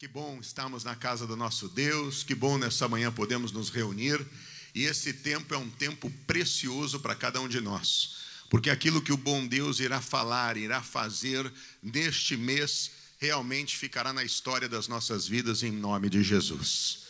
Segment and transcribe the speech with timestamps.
[0.00, 4.26] Que bom estarmos na casa do nosso Deus, que bom nessa manhã podemos nos reunir.
[4.74, 8.16] E esse tempo é um tempo precioso para cada um de nós,
[8.48, 11.52] porque aquilo que o bom Deus irá falar, irá fazer
[11.82, 17.00] neste mês, realmente ficará na história das nossas vidas em nome de Jesus.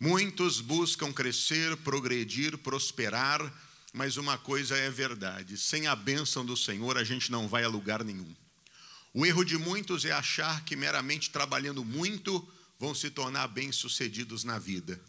[0.00, 3.40] Muitos buscam crescer, progredir, prosperar,
[3.92, 7.68] mas uma coisa é verdade: sem a bênção do Senhor a gente não vai a
[7.68, 8.34] lugar nenhum.
[9.14, 14.58] O erro de muitos é achar que meramente trabalhando muito vão se tornar bem-sucedidos na
[14.58, 15.00] vida.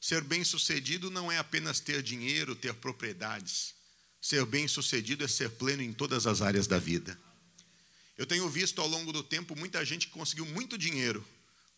[0.00, 3.74] Ser bem-sucedido não é apenas ter dinheiro, ter propriedades.
[4.20, 7.18] Ser bem-sucedido é ser pleno em todas as áreas da vida.
[8.16, 11.26] Eu tenho visto ao longo do tempo muita gente que conseguiu muito dinheiro,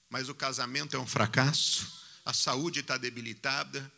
[0.09, 3.91] mas o casamento é um fracasso, a saúde está debilitada,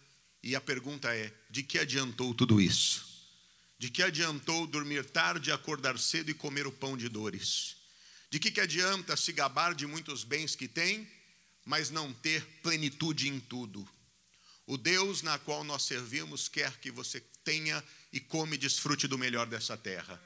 [0.43, 3.12] e a pergunta é: de que adiantou tudo isso?
[3.83, 7.75] De que adiantou dormir tarde, acordar cedo e comer o pão de dores?
[8.31, 11.11] De que, que adianta se gabar de muitos bens que tem,
[11.65, 13.85] mas não ter plenitude em tudo?
[14.69, 19.19] O Deus na qual nós servimos quer que você tenha e come e desfrute do
[19.19, 20.23] melhor dessa terra,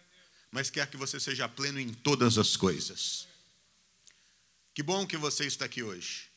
[0.50, 3.26] mas quer que você seja pleno em todas as coisas.
[4.74, 6.28] Que bom que você está aqui hoje.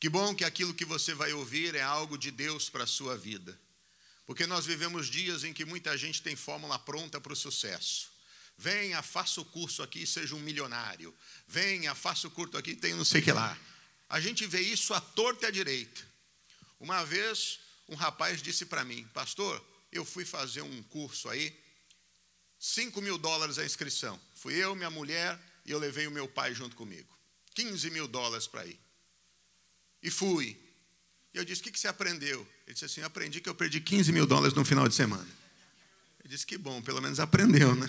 [0.00, 3.14] Que bom que aquilo que você vai ouvir é algo de Deus para a sua
[3.14, 3.60] vida.
[4.26, 8.10] Porque nós vivemos dias em que muita gente tem fórmula pronta para o sucesso.
[8.58, 11.14] Venha, faça o curso aqui e seja um milionário.
[11.46, 13.56] Venha, faça o curso aqui e tenha não sei o que lá.
[14.08, 16.04] A gente vê isso à torta e à direita.
[16.80, 21.56] Uma vez, um rapaz disse para mim, pastor, eu fui fazer um curso aí,
[22.58, 24.20] 5 mil dólares a inscrição.
[24.34, 27.16] Fui eu, minha mulher e eu levei o meu pai junto comigo.
[27.54, 28.78] 15 mil dólares para ir.
[30.02, 30.65] E fui.
[31.36, 32.40] E eu disse: O que, que você aprendeu?
[32.66, 35.28] Ele disse assim: Aprendi que eu perdi 15 mil dólares no final de semana.
[36.24, 37.86] Eu disse: Que bom, pelo menos aprendeu, né?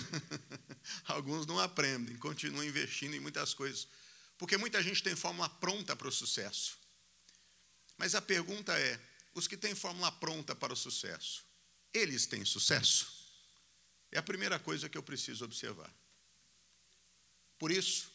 [1.08, 3.88] Alguns não aprendem, continuam investindo em muitas coisas.
[4.36, 6.76] Porque muita gente tem fórmula pronta para o sucesso.
[7.96, 9.00] Mas a pergunta é:
[9.34, 11.42] os que têm fórmula pronta para o sucesso,
[11.94, 13.10] eles têm sucesso?
[14.12, 15.90] É a primeira coisa que eu preciso observar.
[17.58, 18.12] Por isso,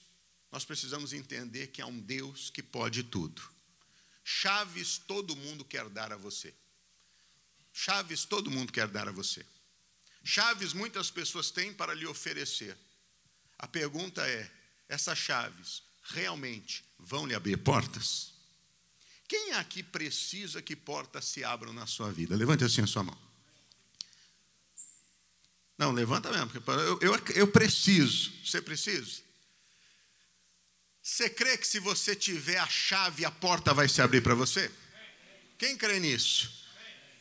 [0.51, 3.52] nós precisamos entender que há um Deus que pode tudo.
[4.23, 6.53] Chaves todo mundo quer dar a você.
[7.73, 9.45] Chaves todo mundo quer dar a você.
[10.23, 12.77] Chaves muitas pessoas têm para lhe oferecer.
[13.59, 14.49] A pergunta é:
[14.87, 18.31] essas chaves realmente vão lhe abrir portas?
[19.27, 22.35] Quem aqui precisa que portas se abram na sua vida?
[22.35, 23.17] Levante assim a sua mão.
[25.77, 28.31] Não, levanta mesmo, porque eu, eu, eu preciso.
[28.45, 29.21] Você precisa?
[31.03, 34.71] Você crê que se você tiver a chave, a porta vai se abrir para você?
[35.57, 36.63] Quem crê nisso?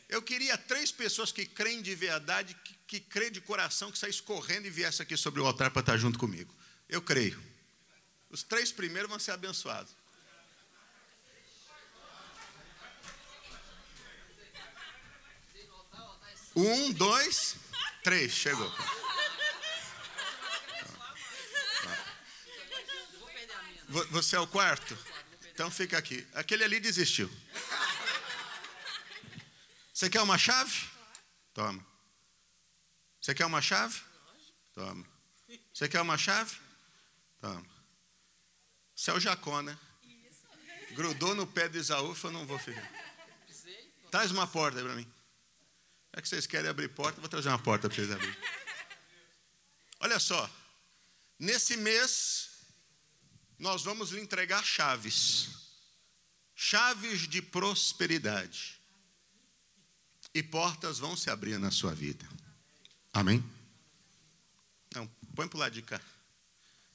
[0.08, 4.22] Eu queria três pessoas que creem de verdade, que, que crê de coração, que saísse
[4.22, 6.54] correndo e viesse aqui sobre o altar para estar junto comigo.
[6.88, 7.42] Eu creio.
[8.30, 9.92] Os três primeiros vão ser abençoados.
[16.54, 17.56] Um, dois,
[18.04, 18.32] três.
[18.32, 18.70] Chegou.
[24.10, 24.96] Você é o quarto?
[25.52, 26.26] Então fica aqui.
[26.34, 27.30] Aquele ali desistiu.
[29.92, 30.88] Você quer uma chave?
[31.52, 31.84] Toma.
[33.20, 34.00] Você quer uma chave?
[34.74, 35.06] Toma.
[35.72, 36.56] Você quer uma chave?
[37.40, 37.66] Toma.
[38.96, 39.78] Você é o Jacó, né?
[40.92, 42.90] Grudou no pé de Isaú, eu não vou ficar.
[44.10, 45.10] Traz uma porta para mim.
[46.12, 48.36] É que vocês querem abrir porta, vou trazer uma porta para vocês abrirem.
[50.00, 50.50] Olha só.
[51.38, 52.51] Nesse mês,
[53.62, 55.50] nós vamos lhe entregar chaves.
[56.52, 58.80] Chaves de prosperidade.
[60.34, 62.28] E portas vão se abrir na sua vida.
[63.12, 63.42] Amém?
[64.92, 65.06] Não,
[65.36, 66.00] põe para o lado de cá.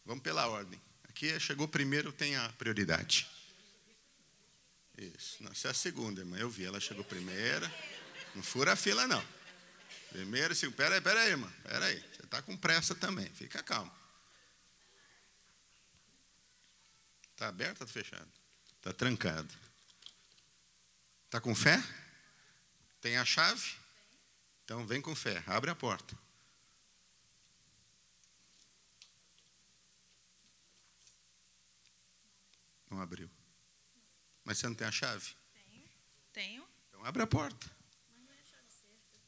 [0.05, 0.79] Vamos pela ordem.
[1.07, 3.25] Aqui chegou primeiro, tem a prioridade.
[4.97, 5.41] Isso.
[5.41, 6.37] Não, essa é a segunda, irmã.
[6.37, 7.73] Eu vi, ela chegou primeira.
[8.35, 9.25] Não fura a fila, não.
[10.09, 10.75] Primeiro, segundo.
[10.75, 11.49] Pera aí, pera aí, irmã.
[11.63, 12.03] Pera aí.
[12.13, 13.29] Você está com pressa também.
[13.29, 13.91] Fica calmo.
[17.37, 18.31] Está aberto ou está fechado?
[18.77, 19.53] Está trancado.
[21.25, 21.77] Está com fé?
[22.99, 23.75] Tem a chave?
[24.65, 26.17] Então vem com fé, abre a porta.
[32.89, 33.29] Não abriu.
[34.43, 35.35] Mas você não tem a chave?
[35.53, 35.89] Tenho.
[36.33, 36.67] Tenho.
[36.89, 37.69] Então abre a porta.
[38.09, 39.19] Mas não é a chave certa.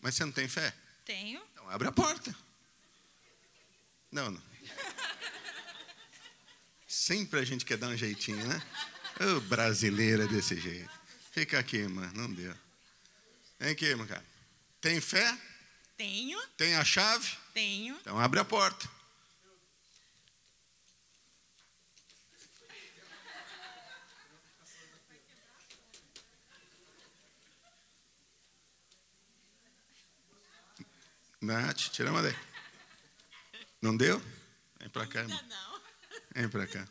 [0.00, 0.76] Mas você não tem fé?
[1.04, 1.40] Tenho.
[1.52, 2.36] Então abre a porta.
[4.10, 4.45] Não, não.
[6.86, 8.62] Sempre a gente quer dar um jeitinho, né?
[9.20, 10.90] Ô, brasileira desse jeito.
[11.32, 12.12] Fica aqui, mano.
[12.14, 12.54] não deu.
[13.58, 14.24] Vem aqui, meu cara.
[14.80, 15.36] Tem fé?
[15.96, 16.40] Tenho.
[16.56, 17.36] Tem a chave?
[17.52, 17.96] Tenho.
[17.96, 18.88] Então abre a porta.
[31.40, 32.36] Nath, tira uma daí.
[33.80, 34.20] Não deu?
[34.80, 35.40] Vem pra cá, irmão.
[35.48, 35.75] Não.
[36.36, 36.86] Vem para cá.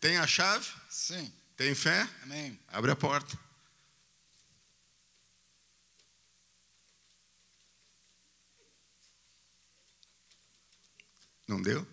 [0.00, 0.68] Tem a chave?
[0.90, 1.32] Sim.
[1.56, 2.02] Tem fé?
[2.24, 2.58] Amém.
[2.66, 3.38] Abre a porta.
[11.46, 11.86] Não deu?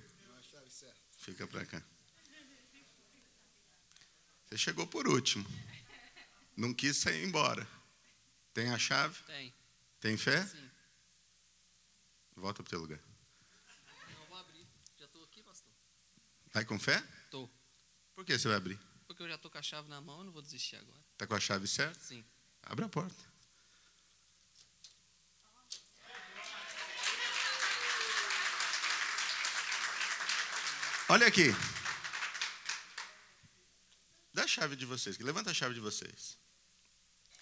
[1.20, 1.82] Fica para cá.
[4.48, 5.46] Você chegou por último.
[6.58, 7.68] Não quis sair embora.
[8.56, 9.22] Tem a chave?
[9.24, 9.54] Tem.
[10.00, 10.46] Tem fé?
[10.48, 10.72] Sim.
[12.36, 13.00] Volta para o teu lugar.
[14.18, 14.66] Não vou abrir.
[14.98, 15.74] Já estou aqui, pastor?
[16.56, 17.04] Vai com fé?
[17.30, 17.50] Tô.
[18.16, 18.80] Por que você vai abrir?
[19.08, 21.02] Porque eu já tô com a chave na mão, não vou desistir agora.
[21.12, 22.00] Está com a chave certa?
[22.00, 22.24] Sim.
[22.64, 23.14] Abre a porta.
[31.10, 31.50] Olha aqui.
[34.34, 35.18] Dá a chave de vocês.
[35.18, 36.38] Levanta a chave de vocês.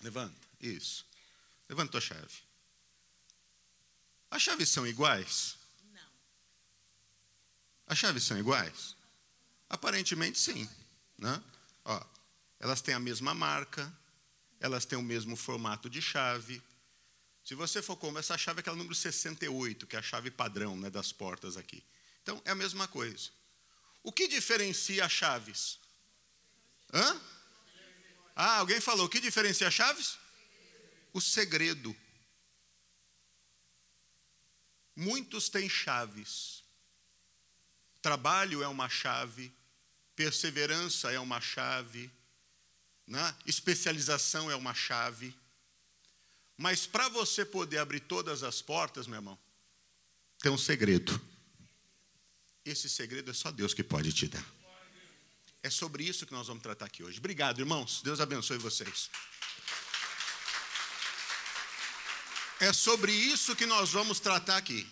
[0.02, 0.48] Levanta.
[0.60, 1.06] Isso.
[1.70, 2.42] Levanta a tua chave.
[4.32, 5.56] As chaves são iguais?
[5.92, 6.12] Não.
[7.86, 9.03] As chaves são iguais?
[9.74, 10.70] Aparentemente sim.
[11.18, 11.44] Né?
[11.84, 12.00] Ó,
[12.60, 13.92] elas têm a mesma marca,
[14.60, 16.62] elas têm o mesmo formato de chave.
[17.44, 20.78] Se você for como essa chave é aquela número 68, que é a chave padrão
[20.78, 21.84] né, das portas aqui.
[22.22, 23.32] Então é a mesma coisa.
[24.04, 25.80] O que diferencia as chaves?
[26.94, 27.20] Hã?
[28.36, 30.20] Ah, alguém falou, o que diferencia as chaves?
[31.12, 31.96] O segredo.
[34.96, 36.64] Muitos têm chaves.
[38.04, 39.52] Trabalho é uma chave,
[40.16, 42.12] perseverança é uma chave,
[43.08, 43.36] né?
[43.46, 45.36] especialização é uma chave.
[46.58, 49.38] Mas para você poder abrir todas as portas, meu irmão,
[50.40, 51.20] tem um segredo.
[52.64, 54.46] Esse segredo é só Deus que pode te dar.
[55.62, 57.20] É sobre isso que nós vamos tratar aqui hoje.
[57.20, 58.02] Obrigado, irmãos.
[58.04, 59.10] Deus abençoe vocês.
[62.60, 64.90] É sobre isso que nós vamos tratar aqui.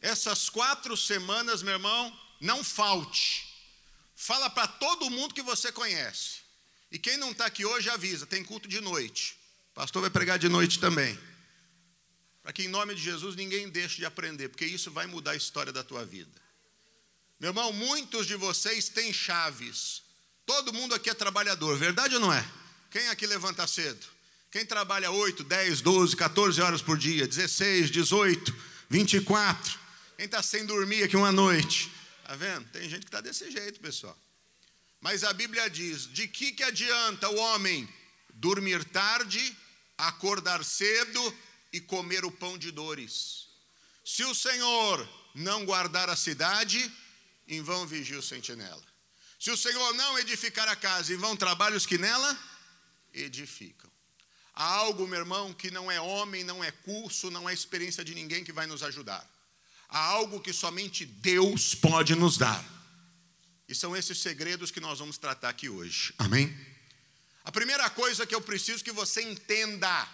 [0.00, 3.49] Essas quatro semanas, meu irmão, não falte.
[4.22, 6.40] Fala para todo mundo que você conhece.
[6.92, 9.34] E quem não está aqui hoje, avisa: tem culto de noite.
[9.70, 11.18] O pastor vai pregar de noite também.
[12.42, 15.36] Para que, em nome de Jesus, ninguém deixe de aprender, porque isso vai mudar a
[15.36, 16.38] história da tua vida.
[17.40, 20.02] Meu irmão, muitos de vocês têm chaves.
[20.44, 22.46] Todo mundo aqui é trabalhador, verdade ou não é?
[22.90, 24.06] Quem aqui levanta cedo?
[24.50, 28.54] Quem trabalha 8, 10, 12, 14 horas por dia, 16, 18,
[28.90, 29.78] 24?
[30.18, 31.90] Quem está sem dormir aqui uma noite?
[32.30, 32.68] Está vendo?
[32.68, 34.16] Tem gente que está desse jeito, pessoal.
[35.00, 37.92] Mas a Bíblia diz: de que, que adianta o homem
[38.34, 39.56] dormir tarde,
[39.98, 41.38] acordar cedo
[41.72, 43.48] e comer o pão de dores?
[44.04, 46.88] Se o Senhor não guardar a cidade,
[47.48, 48.84] em vão vigia o sentinela.
[49.36, 52.38] Se o Senhor não edificar a casa, em vão trabalhos que nela
[53.12, 53.90] edificam.
[54.54, 58.14] Há algo, meu irmão, que não é homem, não é curso, não é experiência de
[58.14, 59.28] ninguém que vai nos ajudar.
[59.90, 62.64] Há algo que somente Deus pode nos dar.
[63.68, 66.14] E são esses segredos que nós vamos tratar aqui hoje.
[66.18, 66.56] Amém?
[67.44, 70.08] A primeira coisa que eu preciso que você entenda,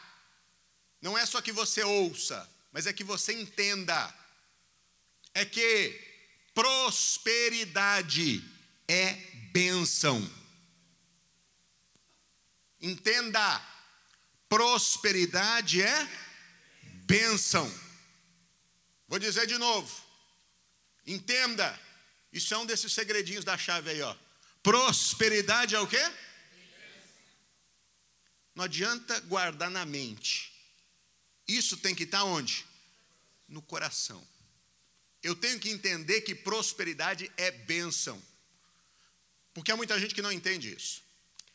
[1.02, 4.14] não é só que você ouça, mas é que você entenda,
[5.34, 6.00] é que
[6.54, 8.42] prosperidade
[8.88, 9.12] é
[9.52, 10.30] bênção.
[12.80, 13.62] Entenda,
[14.48, 16.08] prosperidade é
[17.04, 17.85] bênção.
[19.08, 20.04] Vou dizer de novo.
[21.06, 21.78] Entenda,
[22.32, 24.14] isso é um desses segredinhos da chave aí, ó.
[24.62, 26.02] Prosperidade é o quê?
[28.54, 30.52] Não adianta guardar na mente.
[31.46, 32.66] Isso tem que estar onde?
[33.48, 34.26] No coração.
[35.22, 38.20] Eu tenho que entender que prosperidade é bênção.
[39.52, 41.02] Porque há muita gente que não entende isso.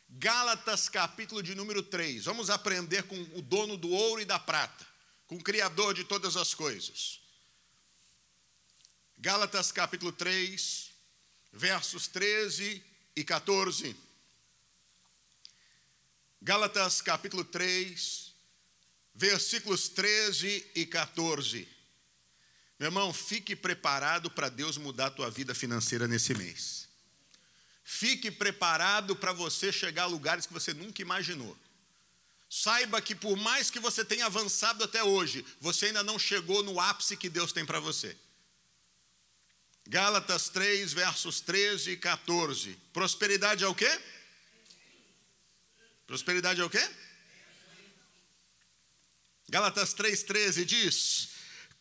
[0.09, 2.25] Gálatas, capítulo de número 3.
[2.25, 4.85] Vamos aprender com o dono do ouro e da prata,
[5.25, 7.20] com o criador de todas as coisas.
[9.23, 10.89] Gálatas, capítulo 3,
[11.53, 12.83] versos 13
[13.15, 13.95] e 14.
[16.41, 18.33] Gálatas, capítulo 3,
[19.13, 21.67] versículos 13 e 14.
[22.79, 26.89] Meu irmão, fique preparado para Deus mudar a tua vida financeira nesse mês.
[27.83, 31.55] Fique preparado para você chegar a lugares que você nunca imaginou.
[32.49, 36.79] Saiba que por mais que você tenha avançado até hoje, você ainda não chegou no
[36.79, 38.17] ápice que Deus tem para você.
[39.87, 42.77] Gálatas 3, versos 13 e 14.
[42.93, 43.99] Prosperidade é o quê?
[46.11, 46.85] Prosperidade é o quê?
[49.49, 51.29] Gálatas 3,13 diz: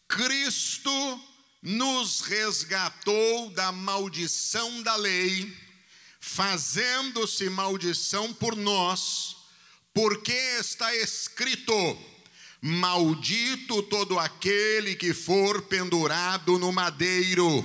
[0.08, 1.24] Cristo
[1.62, 5.56] nos resgatou da maldição da lei,
[6.20, 9.36] fazendo-se maldição por nós,
[9.94, 11.72] porque está escrito:
[12.60, 17.64] Maldito todo aquele que for pendurado no madeiro,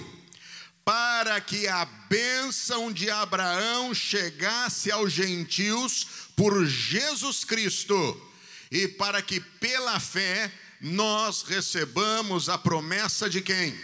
[0.86, 8.32] para que a bênção de Abraão chegasse aos gentios por Jesus Cristo,
[8.70, 13.76] e para que pela fé nós recebamos a promessa de quem?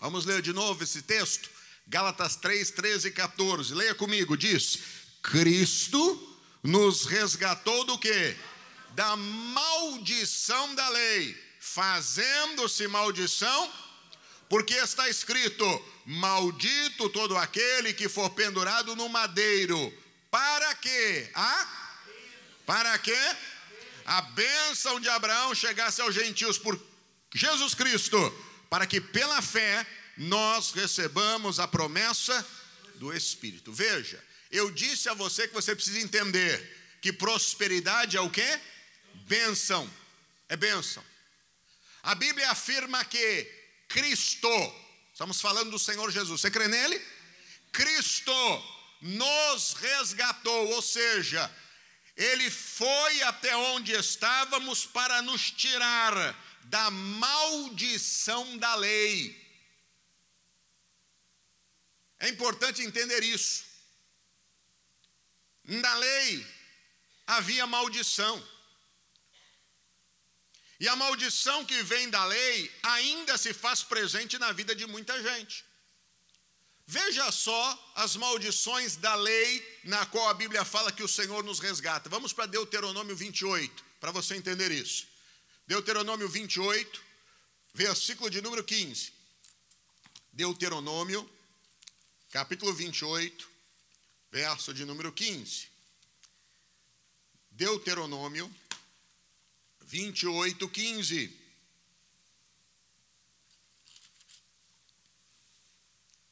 [0.00, 1.50] Vamos ler de novo esse texto?
[1.86, 3.74] Gálatas 3, 13 e 14.
[3.74, 4.78] Leia comigo, diz:
[5.22, 8.36] Cristo nos resgatou do que?
[8.94, 13.72] Da maldição da lei, fazendo-se maldição,
[14.48, 15.64] porque está escrito:
[16.04, 19.92] Maldito todo aquele que for pendurado no madeiro.
[20.30, 21.30] Para quê?
[21.34, 21.96] Ah?
[22.66, 23.18] Para quê?
[24.04, 26.78] A bênção de Abraão chegasse aos gentios por
[27.34, 28.18] Jesus Cristo,
[28.70, 29.86] para que pela fé
[30.16, 32.46] nós recebamos a promessa
[32.94, 33.72] do Espírito.
[33.72, 38.60] Veja, eu disse a você que você precisa entender que prosperidade é o quê?
[39.26, 39.88] Bênção.
[40.48, 41.04] É bênção.
[42.02, 43.57] A Bíblia afirma que
[43.88, 44.48] Cristo,
[45.12, 47.04] estamos falando do Senhor Jesus, você crê nele?
[47.72, 48.32] Cristo
[49.00, 51.50] nos resgatou, ou seja,
[52.16, 59.48] ele foi até onde estávamos para nos tirar da maldição da lei.
[62.18, 63.64] É importante entender isso.
[65.64, 66.46] Na lei
[67.26, 68.57] havia maldição.
[70.80, 75.20] E a maldição que vem da lei ainda se faz presente na vida de muita
[75.22, 75.64] gente.
[76.86, 81.58] Veja só as maldições da lei na qual a Bíblia fala que o Senhor nos
[81.58, 82.08] resgata.
[82.08, 85.06] Vamos para Deuteronômio 28, para você entender isso.
[85.66, 87.02] Deuteronômio 28,
[87.74, 89.12] versículo de número 15.
[90.32, 91.28] Deuteronômio,
[92.30, 93.50] capítulo 28,
[94.30, 95.68] verso de número 15.
[97.50, 98.50] Deuteronômio
[99.88, 101.32] 28, 15.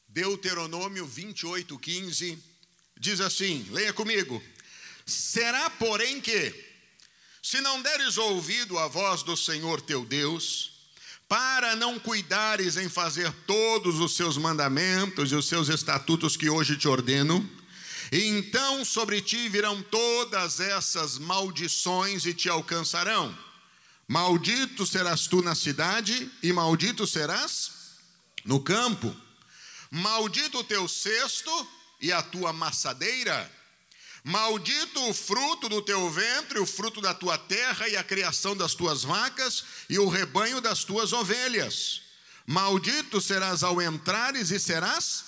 [0.07, 2.37] Deuteronômio 28, 15
[2.99, 4.43] diz assim: leia comigo.
[5.07, 6.53] Será, porém, que,
[7.41, 10.73] se não deres ouvido à voz do Senhor teu Deus,
[11.27, 16.77] para não cuidares em fazer todos os seus mandamentos e os seus estatutos que hoje
[16.77, 17.49] te ordeno,
[18.11, 23.46] então sobre ti virão todas essas maldições e te alcançarão.
[24.07, 27.71] Maldito serás tu na cidade, e maldito serás
[28.45, 29.13] no campo.
[29.91, 31.51] Maldito o teu cesto
[31.99, 33.51] e a tua maçadeira.
[34.23, 38.73] Maldito o fruto do teu ventre, o fruto da tua terra e a criação das
[38.73, 42.01] tuas vacas e o rebanho das tuas ovelhas.
[42.45, 45.23] Maldito serás ao entrares e serás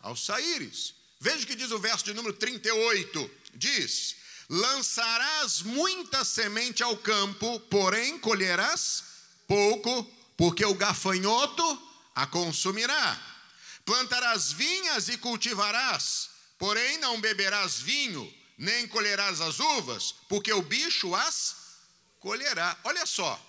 [0.00, 0.94] ao saíres.
[1.20, 4.16] Veja o que diz o verso de número 38: diz:
[4.48, 9.04] Lançarás muita semente ao campo, porém colherás
[9.46, 10.04] pouco,
[10.36, 11.82] porque o gafanhoto
[12.14, 13.20] a consumirá.
[13.84, 21.14] Plantarás vinhas e cultivarás, porém não beberás vinho, nem colherás as uvas, porque o bicho
[21.14, 21.56] as
[22.20, 22.76] colherá.
[22.84, 23.40] Olha só,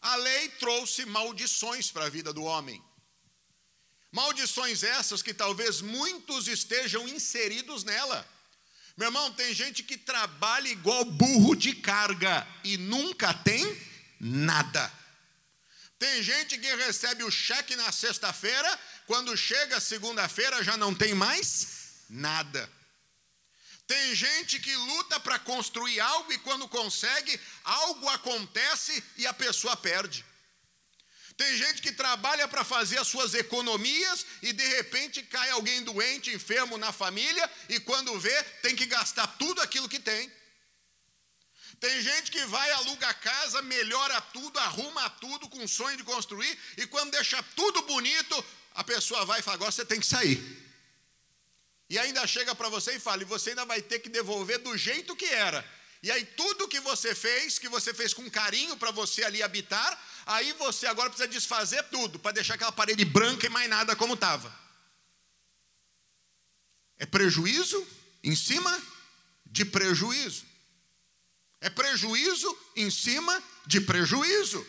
[0.00, 2.82] a lei trouxe maldições para a vida do homem.
[4.12, 8.26] Maldições essas que talvez muitos estejam inseridos nela.
[9.00, 13.64] Meu irmão, tem gente que trabalha igual burro de carga e nunca tem
[14.20, 14.92] nada.
[15.98, 22.04] Tem gente que recebe o cheque na sexta-feira, quando chega segunda-feira já não tem mais
[22.10, 22.70] nada.
[23.86, 29.74] Tem gente que luta para construir algo e quando consegue, algo acontece e a pessoa
[29.78, 30.22] perde.
[31.40, 36.34] Tem gente que trabalha para fazer as suas economias e de repente cai alguém doente,
[36.34, 40.30] enfermo na família e quando vê tem que gastar tudo aquilo que tem.
[41.80, 46.58] Tem gente que vai, aluga a casa, melhora tudo, arruma tudo com sonho de construir
[46.76, 48.44] e quando deixa tudo bonito,
[48.74, 50.38] a pessoa vai e fala: agora você tem que sair.
[51.88, 54.76] E ainda chega para você e fala: e você ainda vai ter que devolver do
[54.76, 55.64] jeito que era.
[56.02, 59.98] E aí tudo que você fez, que você fez com carinho para você ali habitar,
[60.30, 64.14] aí você agora precisa desfazer tudo para deixar aquela parede branca e mais nada como
[64.14, 64.56] estava.
[66.96, 67.86] É prejuízo
[68.22, 68.80] em cima
[69.44, 70.44] de prejuízo.
[71.60, 74.66] É prejuízo em cima de prejuízo.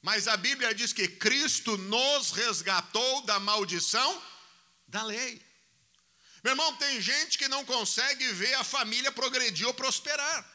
[0.00, 4.22] Mas a Bíblia diz que Cristo nos resgatou da maldição
[4.88, 5.40] da lei.
[6.42, 10.51] Meu irmão, tem gente que não consegue ver a família progredir ou prosperar.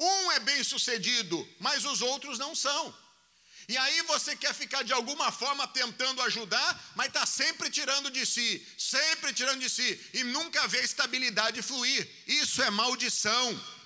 [0.00, 2.94] Um é bem sucedido, mas os outros não são.
[3.68, 8.24] E aí você quer ficar de alguma forma tentando ajudar, mas está sempre tirando de
[8.24, 12.08] si, sempre tirando de si, e nunca vê a estabilidade fluir.
[12.26, 13.78] Isso é maldição.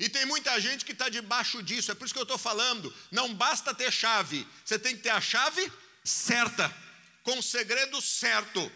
[0.00, 2.94] E tem muita gente que está debaixo disso, é por isso que eu estou falando.
[3.10, 5.70] Não basta ter chave, você tem que ter a chave
[6.02, 6.74] certa,
[7.22, 8.72] com o segredo certo.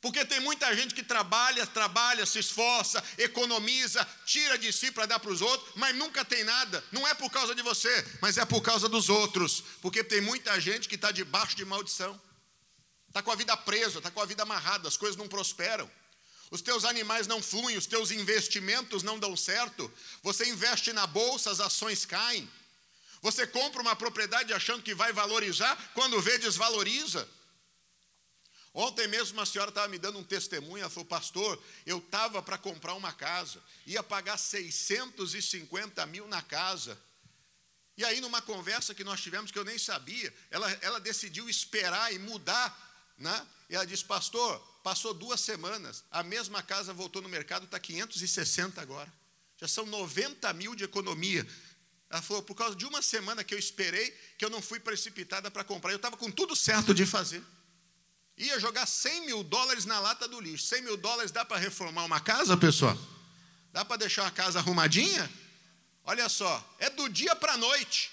[0.00, 5.18] Porque tem muita gente que trabalha, trabalha, se esforça, economiza, tira de si para dar
[5.18, 6.84] para os outros, mas nunca tem nada.
[6.92, 9.64] Não é por causa de você, mas é por causa dos outros.
[9.82, 12.20] Porque tem muita gente que está debaixo de maldição,
[13.08, 15.90] está com a vida presa, está com a vida amarrada, as coisas não prosperam.
[16.50, 19.92] Os teus animais não fluem, os teus investimentos não dão certo.
[20.22, 22.48] Você investe na bolsa, as ações caem.
[23.20, 27.28] Você compra uma propriedade achando que vai valorizar, quando vê, desvaloriza.
[28.80, 32.56] Ontem mesmo uma senhora estava me dando um testemunho, ela falou, pastor, eu estava para
[32.56, 36.96] comprar uma casa, ia pagar 650 mil na casa.
[37.96, 42.14] E aí, numa conversa que nós tivemos, que eu nem sabia, ela, ela decidiu esperar
[42.14, 43.44] e mudar, né?
[43.68, 48.80] E ela disse, pastor, passou duas semanas, a mesma casa voltou no mercado, está 560
[48.80, 49.12] agora.
[49.56, 51.44] Já são 90 mil de economia.
[52.08, 54.08] Ela falou, por causa de uma semana que eu esperei,
[54.38, 57.42] que eu não fui precipitada para comprar, eu estava com tudo certo de fazer.
[58.38, 60.68] Ia jogar 100 mil dólares na lata do lixo.
[60.68, 62.96] 100 mil dólares dá para reformar uma casa, pessoal?
[63.72, 65.28] Dá para deixar uma casa arrumadinha?
[66.04, 68.12] Olha só, é do dia para a noite.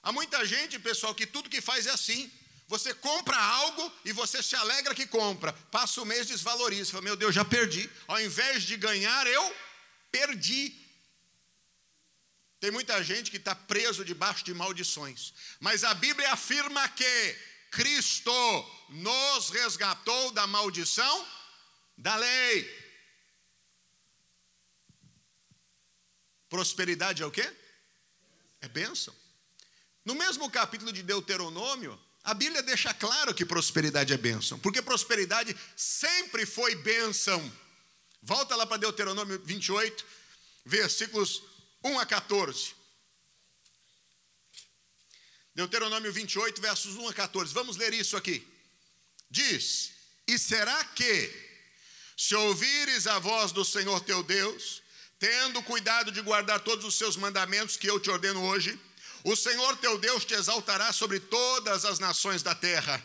[0.00, 2.30] Há muita gente, pessoal, que tudo que faz é assim.
[2.68, 5.52] Você compra algo e você se alegra que compra.
[5.72, 6.92] Passa o mês, desvaloriza.
[6.92, 7.90] Fala, meu Deus, já perdi.
[8.06, 9.56] Ao invés de ganhar, eu
[10.10, 10.72] perdi.
[12.60, 15.34] Tem muita gente que está preso debaixo de maldições.
[15.58, 17.36] Mas a Bíblia afirma que
[17.70, 18.32] Cristo
[18.88, 21.26] nos resgatou da maldição
[21.96, 22.86] da lei.
[26.48, 27.52] Prosperidade é o quê?
[28.60, 29.14] É bênção.
[30.04, 35.56] No mesmo capítulo de Deuteronômio, a Bíblia deixa claro que prosperidade é bênção, porque prosperidade
[35.76, 37.40] sempre foi bênção.
[38.22, 40.04] Volta lá para Deuteronômio 28,
[40.64, 41.42] versículos
[41.84, 42.74] 1 a 14.
[45.56, 47.54] Deuteronômio 28, versos 1 a 14.
[47.54, 48.46] Vamos ler isso aqui.
[49.30, 49.90] Diz:
[50.28, 51.32] E será que,
[52.14, 54.82] se ouvires a voz do Senhor teu Deus,
[55.18, 58.78] tendo cuidado de guardar todos os seus mandamentos que eu te ordeno hoje,
[59.24, 63.02] o Senhor teu Deus te exaltará sobre todas as nações da terra.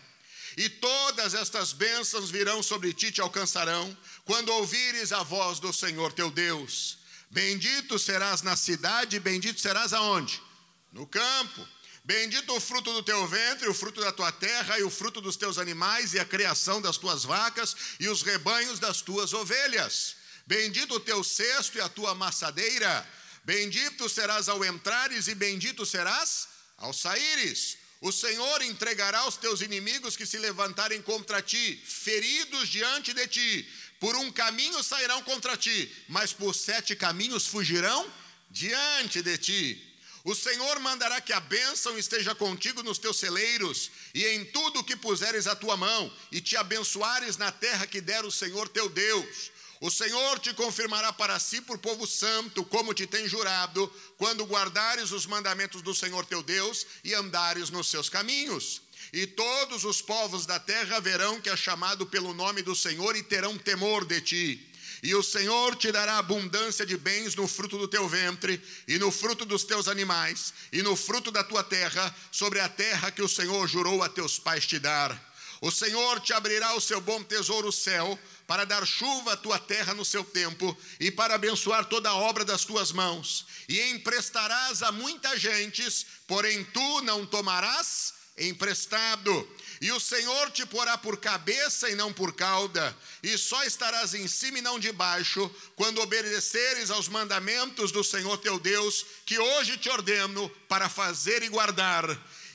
[0.57, 6.11] E todas estas bênçãos virão sobre ti te alcançarão, quando ouvires a voz do Senhor
[6.11, 6.97] teu Deus.
[7.29, 10.43] Bendito serás na cidade, bendito serás aonde?
[10.91, 11.65] No campo.
[12.03, 15.35] Bendito o fruto do teu ventre, o fruto da tua terra, e o fruto dos
[15.35, 20.15] teus animais, e a criação das tuas vacas, e os rebanhos das tuas ovelhas.
[20.47, 23.07] Bendito o teu cesto e a tua amassadeira.
[23.43, 27.77] Bendito serás ao entrares, e bendito serás ao saíres.
[28.01, 33.69] O Senhor entregará os teus inimigos que se levantarem contra ti, feridos diante de ti.
[33.99, 38.11] Por um caminho sairão contra ti, mas por sete caminhos fugirão
[38.49, 39.90] diante de ti.
[40.23, 44.83] O Senhor mandará que a bênção esteja contigo nos teus celeiros e em tudo o
[44.83, 48.87] que puseres a tua mão, e te abençoares na terra que der o Senhor teu
[48.87, 49.51] Deus.
[49.79, 55.11] O Senhor te confirmará para si por povo santo, como te tem jurado, quando guardares
[55.11, 58.83] os mandamentos do Senhor teu Deus e andares nos seus caminhos.
[59.11, 63.23] E todos os povos da terra verão que é chamado pelo nome do Senhor e
[63.23, 64.70] terão temor de ti.
[65.03, 69.11] E o Senhor te dará abundância de bens no fruto do teu ventre, e no
[69.11, 73.27] fruto dos teus animais, e no fruto da tua terra, sobre a terra que o
[73.27, 75.31] Senhor jurou a teus pais te dar.
[75.59, 79.93] O Senhor te abrirá o seu bom tesouro, céu, para dar chuva à tua terra
[79.93, 83.45] no seu tempo, e para abençoar toda a obra das tuas mãos.
[83.67, 89.47] E emprestarás a muitas gentes, porém tu não tomarás emprestado.
[89.81, 94.27] E o Senhor te porá por cabeça e não por cauda, e só estarás em
[94.27, 99.89] cima e não debaixo, quando obedeceres aos mandamentos do Senhor teu Deus, que hoje te
[99.89, 102.05] ordeno para fazer e guardar.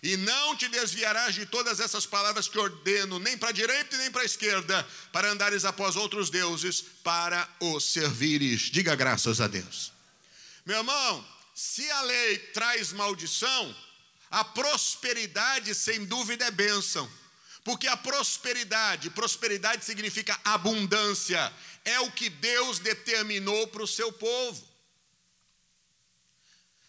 [0.04, 3.98] E não te desviarás de todas essas palavras que ordeno, nem para a direita e
[3.98, 8.70] nem para a esquerda, para andares após outros deuses, para os servires.
[8.70, 9.90] Diga graças a Deus.
[10.64, 13.74] Meu irmão, se a lei traz maldição,
[14.30, 17.10] a prosperidade, sem dúvida, é bênção.
[17.64, 21.52] Porque a prosperidade, prosperidade significa abundância,
[21.84, 24.76] é o que Deus determinou para o seu povo.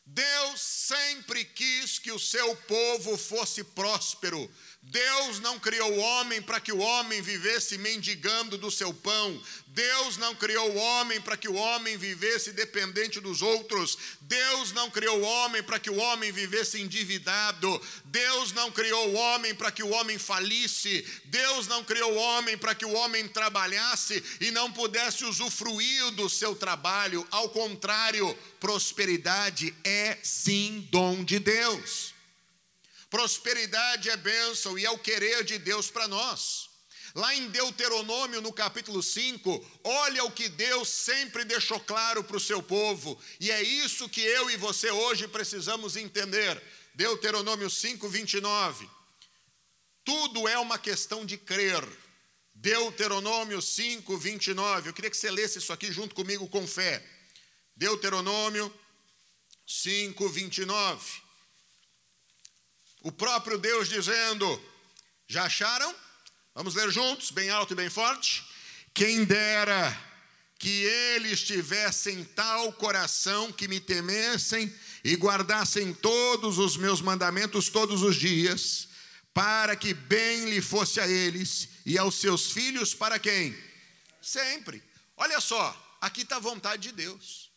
[0.06, 4.50] Deus sempre quis que o seu povo fosse próspero.
[4.90, 9.42] Deus não criou o homem para que o homem vivesse mendigando do seu pão.
[9.68, 13.98] Deus não criou o homem para que o homem vivesse dependente dos outros.
[14.22, 17.82] Deus não criou o homem para que o homem vivesse endividado.
[18.06, 21.06] Deus não criou o homem para que o homem falisse.
[21.26, 26.30] Deus não criou o homem para que o homem trabalhasse e não pudesse usufruir do
[26.30, 27.28] seu trabalho.
[27.30, 32.17] Ao contrário, prosperidade é sim dom de Deus.
[33.10, 36.68] Prosperidade é bênção e é o querer de Deus para nós.
[37.16, 42.40] Lá em Deuteronômio, no capítulo 5, olha o que Deus sempre deixou claro para o
[42.40, 46.62] seu povo, e é isso que eu e você hoje precisamos entender.
[46.94, 48.90] Deuteronômio 5, 29.
[50.04, 51.84] Tudo é uma questão de crer.
[52.54, 54.90] Deuteronômio 5, 29.
[54.90, 57.04] Eu queria que você lesse isso aqui junto comigo com fé.
[57.76, 58.74] Deuteronômio
[59.66, 61.27] 5, 29.
[63.08, 64.62] O próprio Deus dizendo:
[65.30, 65.96] Já acharam?
[66.54, 68.46] Vamos ler juntos, bem alto e bem forte.
[68.94, 69.98] Quem dera
[70.60, 78.02] que eles tivessem tal coração que me temessem e guardassem todos os meus mandamentos todos
[78.02, 78.90] os dias,
[79.34, 83.58] para que bem lhe fosse a eles e aos seus filhos, para quem?
[84.22, 84.84] Sempre.
[85.16, 87.50] Olha só, aqui está a vontade de Deus.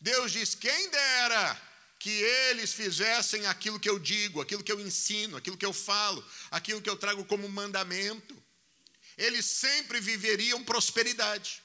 [0.00, 1.71] Deus diz: quem dera
[2.02, 6.24] que eles fizessem aquilo que eu digo, aquilo que eu ensino, aquilo que eu falo,
[6.50, 8.36] aquilo que eu trago como mandamento.
[9.16, 11.62] Eles sempre viveriam prosperidade,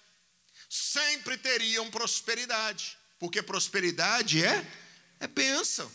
[0.69, 4.63] sempre teriam prosperidade, porque prosperidade é,
[5.19, 5.91] é bênção.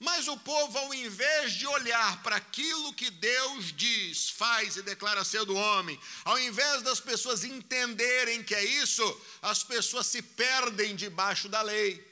[0.00, 5.22] Mas o povo, ao invés de olhar para aquilo que Deus diz, faz e declara
[5.22, 10.96] ser do homem, ao invés das pessoas entenderem que é isso, as pessoas se perdem
[10.96, 12.11] debaixo da lei.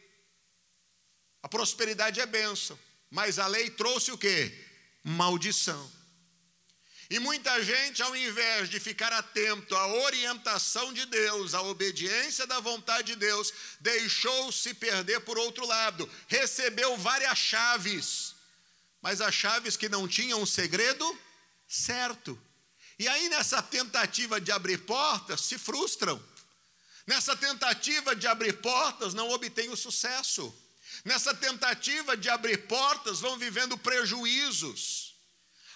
[1.42, 2.78] A prosperidade é bênção,
[3.10, 4.52] mas a lei trouxe o que?
[5.02, 6.00] Maldição.
[7.10, 12.60] E muita gente, ao invés de ficar atento à orientação de Deus, à obediência da
[12.60, 18.36] vontade de Deus, deixou-se perder por outro lado, recebeu várias chaves,
[19.02, 21.18] mas as chaves que não tinham o segredo
[21.66, 22.40] certo.
[22.96, 26.22] E aí, nessa tentativa de abrir portas, se frustram.
[27.06, 30.54] Nessa tentativa de abrir portas, não obtêm o sucesso.
[31.04, 35.14] Nessa tentativa de abrir portas, vão vivendo prejuízos,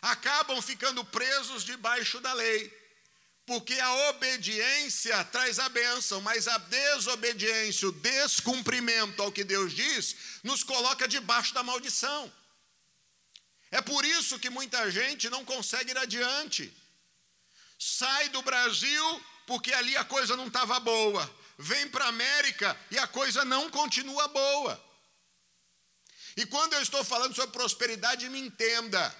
[0.03, 2.73] acabam ficando presos debaixo da lei,
[3.47, 10.17] porque a obediência traz a bênção, mas a desobediência, o descumprimento ao que Deus diz,
[10.43, 12.33] nos coloca debaixo da maldição.
[13.71, 16.73] É por isso que muita gente não consegue ir adiante.
[17.79, 21.29] Sai do Brasil porque ali a coisa não estava boa.
[21.59, 24.84] Vem para a América e a coisa não continua boa.
[26.37, 29.15] E quando eu estou falando sobre prosperidade, me entenda.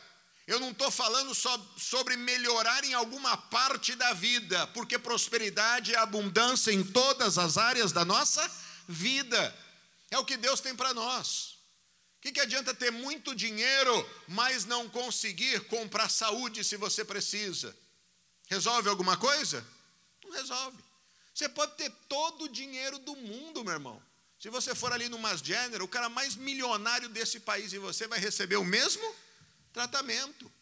[0.47, 5.99] Eu não estou falando só sobre melhorar em alguma parte da vida, porque prosperidade é
[5.99, 8.51] abundância em todas as áreas da nossa
[8.87, 9.57] vida.
[10.11, 11.55] É o que Deus tem para nós.
[12.19, 17.75] O que, que adianta ter muito dinheiro, mas não conseguir comprar saúde se você precisa?
[18.47, 19.67] Resolve alguma coisa?
[20.23, 20.79] Não resolve.
[21.35, 24.03] Você pode ter todo o dinheiro do mundo, meu irmão.
[24.45, 28.07] Se você for ali no Mass General, o cara mais milionário desse país e você
[28.07, 29.03] vai receber o mesmo
[29.73, 30.53] tratamento.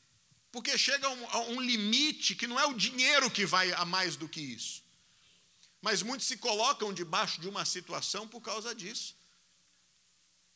[0.53, 3.85] Porque chega a um, a um limite que não é o dinheiro que vai a
[3.85, 4.85] mais do que isso.
[5.81, 9.17] Mas muitos se colocam debaixo de uma situação por causa disso.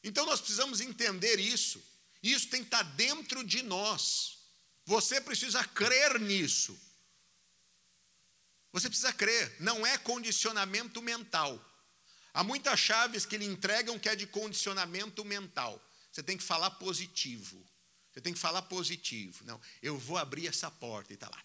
[0.05, 1.83] Então nós precisamos entender isso.
[2.23, 4.39] Isso tem que estar dentro de nós.
[4.85, 6.79] Você precisa crer nisso.
[8.73, 11.61] Você precisa crer, não é condicionamento mental.
[12.37, 15.83] Há muitas chaves que lhe entregam que é de condicionamento mental.
[16.13, 17.65] Você tem que falar positivo.
[18.13, 19.43] Você tem que falar positivo.
[19.47, 21.43] Não, eu vou abrir essa porta e está lá.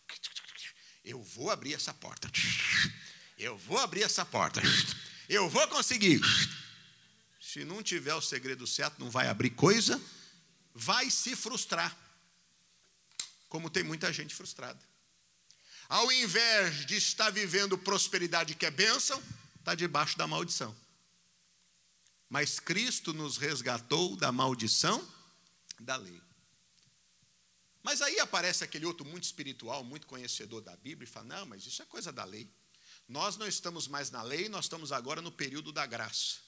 [1.05, 2.29] Eu vou abrir essa porta.
[3.37, 4.61] Eu vou abrir essa porta.
[5.29, 6.19] Eu vou conseguir.
[7.39, 9.97] Se não tiver o segredo certo, não vai abrir coisa,
[10.73, 11.97] vai se frustrar.
[13.47, 14.81] Como tem muita gente frustrada.
[15.87, 19.23] Ao invés de estar vivendo prosperidade que é bênção,
[19.61, 20.75] está debaixo da maldição.
[22.27, 25.07] Mas Cristo nos resgatou da maldição
[25.79, 26.21] da lei.
[27.83, 31.65] Mas aí aparece aquele outro muito espiritual, muito conhecedor da Bíblia, e fala: não, mas
[31.65, 32.49] isso é coisa da lei.
[33.07, 36.39] Nós não estamos mais na lei, nós estamos agora no período da graça.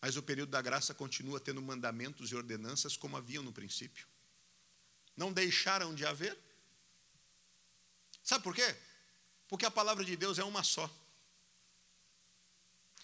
[0.00, 4.06] Mas o período da graça continua tendo mandamentos e ordenanças como haviam no princípio.
[5.16, 6.38] Não deixaram de haver.
[8.22, 8.76] Sabe por quê?
[9.48, 10.88] Porque a palavra de Deus é uma só.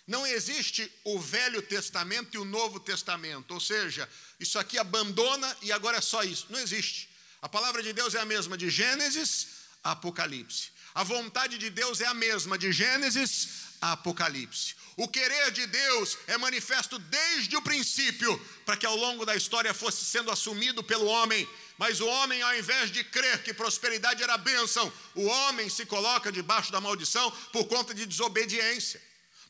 [0.06, 5.72] Não existe o Velho Testamento e o Novo Testamento, ou seja, isso aqui abandona e
[5.72, 6.46] agora é só isso.
[6.48, 7.10] Não existe.
[7.42, 9.48] A palavra de Deus é a mesma de Gênesis
[9.82, 10.70] a Apocalipse.
[10.94, 13.48] A vontade de Deus é a mesma de Gênesis
[13.80, 14.76] a Apocalipse.
[14.96, 19.74] O querer de Deus é manifesto desde o princípio, para que ao longo da história
[19.74, 21.46] fosse sendo assumido pelo homem.
[21.76, 26.32] Mas o homem, ao invés de crer que prosperidade era bênção, o homem se coloca
[26.32, 29.05] debaixo da maldição por conta de desobediência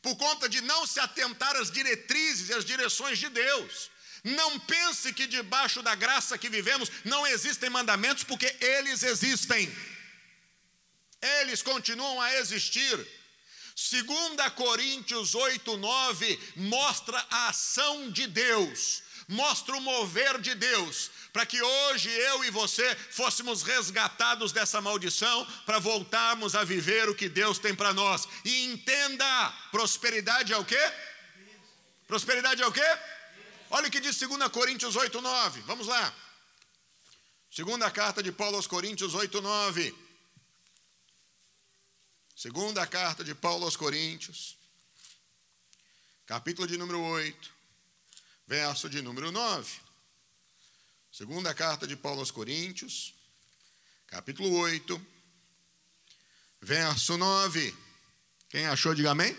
[0.07, 3.91] por conta de não se atentar às diretrizes e às direções de Deus.
[4.23, 9.69] Não pense que debaixo da graça que vivemos não existem mandamentos, porque eles existem.
[11.41, 12.95] Eles continuam a existir.
[13.75, 21.45] 2 Coríntios 8, 9 mostra a ação de Deus, mostra o mover de Deus para
[21.45, 27.29] que hoje eu e você fôssemos resgatados dessa maldição, para voltarmos a viver o que
[27.29, 28.27] Deus tem para nós.
[28.43, 30.93] E entenda: prosperidade é o quê?
[32.07, 32.81] Prosperidade é o quê?
[33.69, 35.61] Olha o que diz 2 Coríntios 8, 9.
[35.61, 36.11] Vamos lá.
[37.51, 39.95] Segunda carta de Paulo aos Coríntios 8, 9.
[42.35, 44.57] Segunda carta de Paulo aos Coríntios,
[46.25, 47.56] capítulo de número 8,
[48.47, 49.69] verso de número 9.
[51.11, 53.13] Segunda carta de Paulo aos Coríntios,
[54.07, 55.05] capítulo 8,
[56.61, 57.75] verso 9.
[58.49, 59.37] Quem achou, diga amém.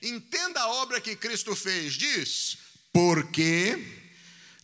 [0.00, 2.58] Entenda a obra que Cristo fez, diz:
[2.92, 3.76] Porque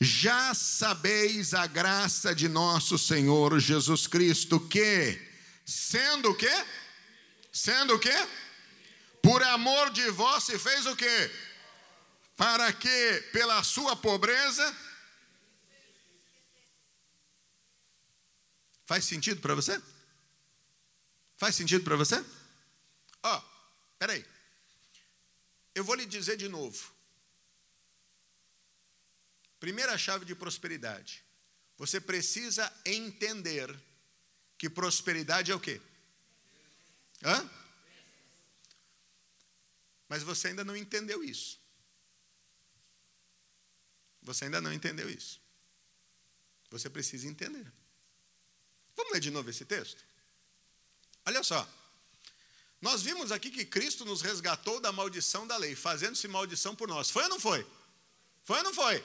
[0.00, 5.20] já sabeis a graça de nosso Senhor Jesus Cristo, que,
[5.66, 6.64] sendo o quê?
[7.52, 8.14] Sendo o quê?
[9.20, 11.47] Por amor de vós se fez o quê?
[12.38, 14.74] Para que, pela sua pobreza,
[18.88, 19.78] Faz sentido para você?
[21.36, 22.24] Faz sentido para você?
[23.22, 23.42] Ó, oh,
[23.98, 24.24] peraí.
[25.74, 26.90] Eu vou lhe dizer de novo.
[29.60, 31.22] Primeira chave de prosperidade.
[31.76, 33.78] Você precisa entender
[34.56, 35.82] que prosperidade é o quê?
[37.22, 37.46] Hã?
[40.08, 41.60] Mas você ainda não entendeu isso.
[44.22, 45.40] Você ainda não entendeu isso.
[46.70, 47.66] Você precisa entender.
[48.96, 50.02] Vamos ler de novo esse texto?
[51.24, 51.66] Olha só.
[52.80, 57.10] Nós vimos aqui que Cristo nos resgatou da maldição da lei, fazendo-se maldição por nós.
[57.10, 57.66] Foi ou não foi?
[58.44, 59.04] Foi ou não foi?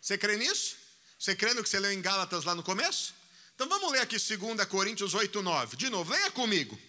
[0.00, 0.76] Você crê nisso?
[1.18, 3.14] Você crê no que você leu em Gálatas lá no começo?
[3.54, 5.76] Então vamos ler aqui 2 Coríntios 8, 9.
[5.76, 6.80] De novo, leia comigo.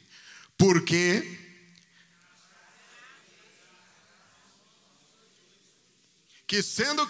[0.58, 1.38] Porque
[6.48, 7.08] que sendo o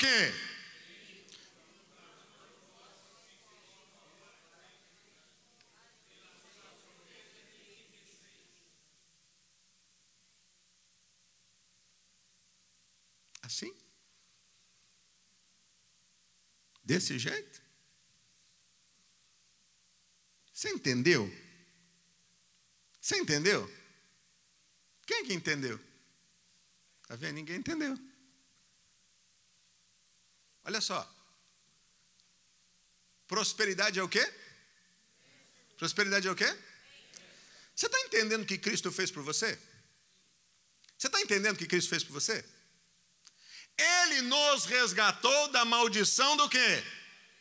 [13.52, 13.76] Assim?
[16.86, 17.62] Desse jeito?
[20.54, 21.30] Você entendeu?
[23.02, 23.70] Você entendeu?
[25.06, 25.78] Quem que entendeu?
[27.02, 27.36] Está vendo?
[27.36, 27.98] Ninguém entendeu.
[30.64, 31.04] Olha só.
[33.28, 34.26] Prosperidade é o quê?
[35.76, 36.48] Prosperidade é o quê?
[37.76, 39.60] Você está entendendo o que Cristo fez por você?
[40.98, 42.61] Você está entendendo o que Cristo fez por você?
[43.82, 46.84] Ele nos resgatou da maldição do quê?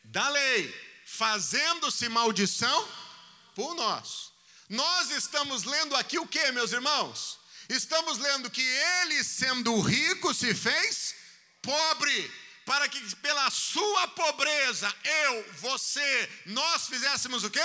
[0.03, 2.89] Da lei, fazendo-se maldição
[3.55, 4.31] por nós.
[4.69, 7.37] Nós estamos lendo aqui o que, meus irmãos?
[7.69, 11.15] Estamos lendo que ele, sendo rico, se fez
[11.61, 12.31] pobre,
[12.65, 17.63] para que pela sua pobreza, eu, você, nós fizéssemos o quê?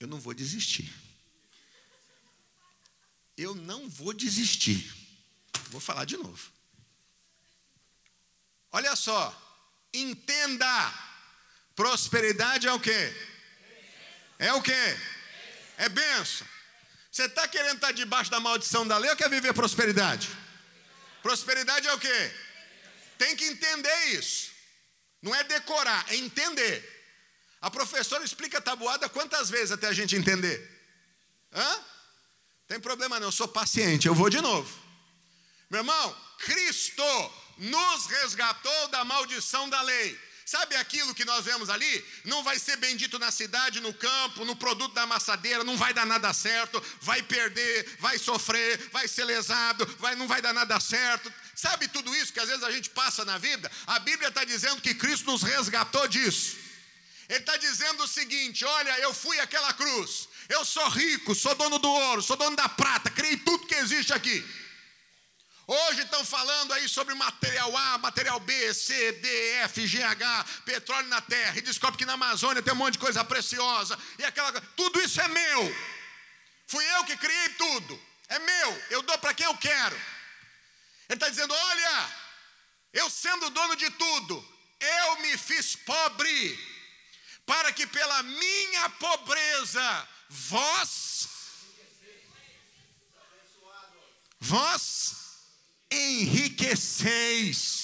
[0.00, 0.92] Eu não vou desistir.
[3.36, 4.92] Eu não vou desistir.
[5.70, 6.52] Vou falar de novo.
[8.72, 9.34] Olha só,
[9.92, 10.94] entenda:
[11.74, 13.12] prosperidade é o quê?
[14.38, 14.98] É o quê?
[15.76, 16.46] É benção.
[17.10, 20.28] Você está querendo estar debaixo da maldição da lei ou quer viver prosperidade?
[21.22, 22.32] Prosperidade é o quê?
[23.16, 24.52] Tem que entender isso.
[25.20, 26.97] Não é decorar, é entender.
[27.60, 30.68] A professora explica a tabuada quantas vezes até a gente entender?
[31.52, 31.80] Hã?
[32.66, 34.72] Tem problema não, eu sou paciente, eu vou de novo.
[35.70, 37.02] Meu irmão, Cristo
[37.58, 40.18] nos resgatou da maldição da lei,
[40.48, 42.04] Sabe aquilo que nós vemos ali?
[42.24, 46.06] Não vai ser bendito na cidade, no campo, no produto da amassadeira, não vai dar
[46.06, 51.30] nada certo, vai perder, vai sofrer, vai ser lesado, vai, não vai dar nada certo.
[51.54, 53.70] Sabe tudo isso que às vezes a gente passa na vida?
[53.86, 56.56] A Bíblia está dizendo que Cristo nos resgatou disso.
[57.28, 61.78] Ele está dizendo o seguinte: olha, eu fui aquela cruz, eu sou rico, sou dono
[61.78, 64.44] do ouro, sou dono da prata, criei tudo que existe aqui.
[65.66, 71.20] Hoje estão falando aí sobre material A, material B, C, D, F, GH, petróleo na
[71.20, 74.98] terra, e descobre que na Amazônia tem um monte de coisa preciosa, e aquela tudo
[74.98, 75.76] isso é meu.
[76.66, 79.96] Fui eu que criei tudo, é meu, eu dou para quem eu quero.
[81.06, 82.12] Ele está dizendo: olha,
[82.94, 86.77] eu sendo dono de tudo, eu me fiz pobre,
[87.48, 91.28] para que pela minha pobreza vós,
[94.38, 95.14] vós
[95.90, 97.78] enriqueceis.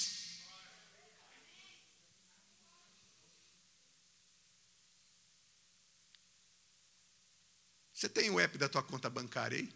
[7.91, 9.73] Você tem o app da tua conta bancária aí?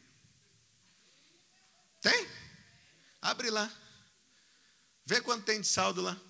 [2.00, 2.30] Tem?
[3.20, 3.74] Abre lá.
[5.04, 6.29] Vê quanto tem de saldo lá.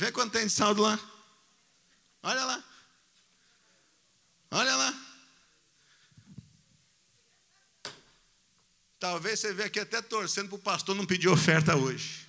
[0.00, 0.98] Vê quanto tem de saldo lá.
[2.22, 2.64] Olha lá.
[4.50, 5.06] Olha lá.
[8.98, 12.26] Talvez você veja aqui até torcendo para o pastor não pedir oferta hoje.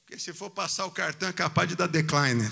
[0.00, 2.50] Porque se for passar o cartão é capaz de dar decline.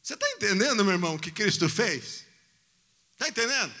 [0.00, 2.24] Você está entendendo, meu irmão, o que Cristo fez?
[3.14, 3.74] Está entendendo?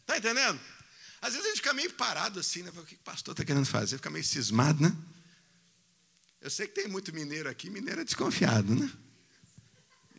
[0.00, 0.77] Está entendendo?
[1.20, 2.70] Às vezes a gente fica meio parado assim, né?
[2.74, 3.96] O que o pastor está querendo fazer?
[3.96, 4.96] Fica meio cismado, né?
[6.40, 8.90] Eu sei que tem muito mineiro aqui, mineiro é desconfiado, né?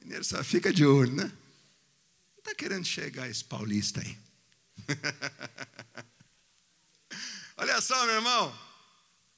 [0.02, 1.24] Mineiro só fica de olho, né?
[1.26, 4.18] Não está querendo chegar esse paulista aí.
[7.58, 8.70] Olha só, meu irmão.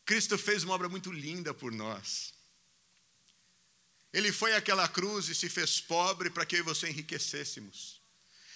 [0.06, 2.34] Cristo fez uma obra muito linda por nós.
[4.12, 8.02] Ele foi àquela cruz e se fez pobre para que eu e você enriquecêssemos.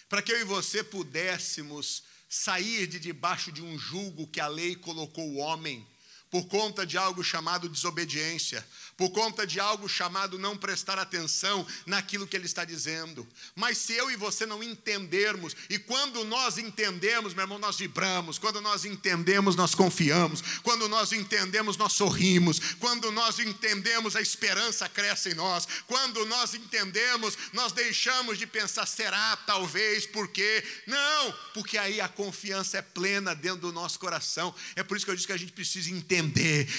[0.10, 2.04] Para que eu e você pudéssemos
[2.36, 5.88] sair de debaixo de um julgo que a lei colocou o homem
[6.36, 8.68] por conta de algo chamado desobediência,
[8.98, 13.26] por conta de algo chamado não prestar atenção naquilo que ele está dizendo.
[13.56, 18.38] Mas se eu e você não entendermos, e quando nós entendemos, meu irmão, nós vibramos,
[18.38, 24.90] quando nós entendemos, nós confiamos, quando nós entendemos, nós sorrimos, quando nós entendemos, a esperança
[24.90, 30.62] cresce em nós, quando nós entendemos, nós deixamos de pensar, será, talvez, por quê?
[30.86, 34.54] Não, porque aí a confiança é plena dentro do nosso coração.
[34.76, 36.25] É por isso que eu disse que a gente precisa entender,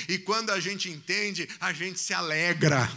[0.09, 2.91] e quando a gente entende, a gente se alegra.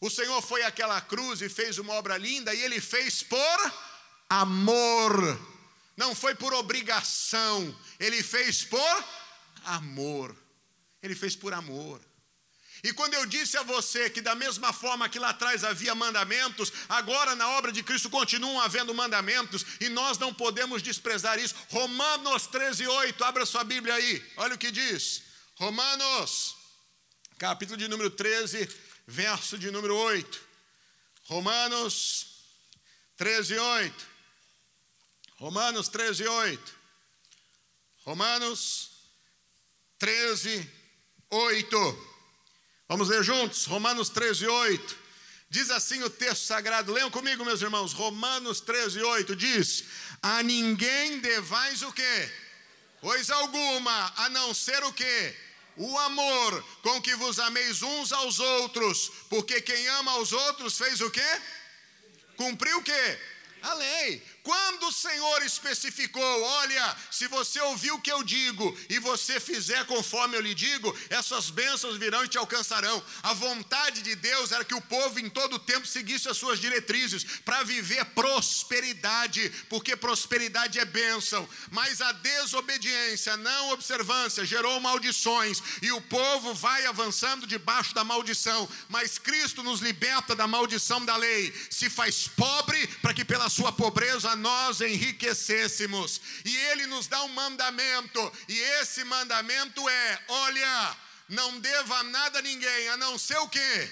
[0.00, 3.72] O Senhor foi àquela cruz e fez uma obra linda, e Ele fez por
[4.28, 5.40] amor,
[5.96, 9.04] não foi por obrigação, Ele fez por
[9.64, 10.36] amor.
[11.02, 12.00] Ele fez por amor.
[12.84, 16.72] E quando eu disse a você que, da mesma forma que lá atrás havia mandamentos,
[16.88, 21.54] agora na obra de Cristo continuam havendo mandamentos, e nós não podemos desprezar isso.
[21.68, 25.22] Romanos 13, 8, abra sua Bíblia aí, olha o que diz.
[25.54, 26.56] Romanos
[27.38, 28.68] capítulo de número 13,
[29.04, 30.40] verso de número 8.
[31.24, 32.26] Romanos
[33.16, 34.06] 13, 8.
[35.38, 36.74] Romanos 13, 8.
[38.04, 38.90] Romanos
[39.98, 40.70] 13,
[41.30, 42.11] 8.
[42.88, 43.64] Vamos ler juntos?
[43.64, 44.98] Romanos 13, 8.
[45.48, 47.92] Diz assim o texto sagrado, leiam comigo, meus irmãos.
[47.92, 49.84] Romanos 13, 8 diz:
[50.22, 52.32] A ninguém devais o quê?
[53.00, 55.34] Coisa alguma, a não ser o quê?
[55.76, 61.00] o amor com que vos ameis uns aos outros, porque quem ama aos outros fez
[61.00, 61.40] o quê?
[62.36, 63.18] Cumpriu o quê?
[63.62, 64.22] A lei.
[64.42, 69.86] Quando o Senhor especificou, olha, se você ouvir o que eu digo e você fizer
[69.86, 73.00] conforme eu lhe digo, essas bênçãos virão e te alcançarão.
[73.22, 76.58] A vontade de Deus era que o povo em todo o tempo seguisse as suas
[76.58, 81.48] diretrizes para viver prosperidade, porque prosperidade é bênção.
[81.70, 88.68] Mas a desobediência, não observância, gerou maldições e o povo vai avançando debaixo da maldição.
[88.88, 93.70] Mas Cristo nos liberta da maldição da lei, se faz pobre para que pela sua
[93.70, 96.20] pobreza nós enriquecêssemos.
[96.44, 100.96] E ele nos dá um mandamento, e esse mandamento é: olha,
[101.28, 103.90] não deva nada a ninguém, a não ser o que?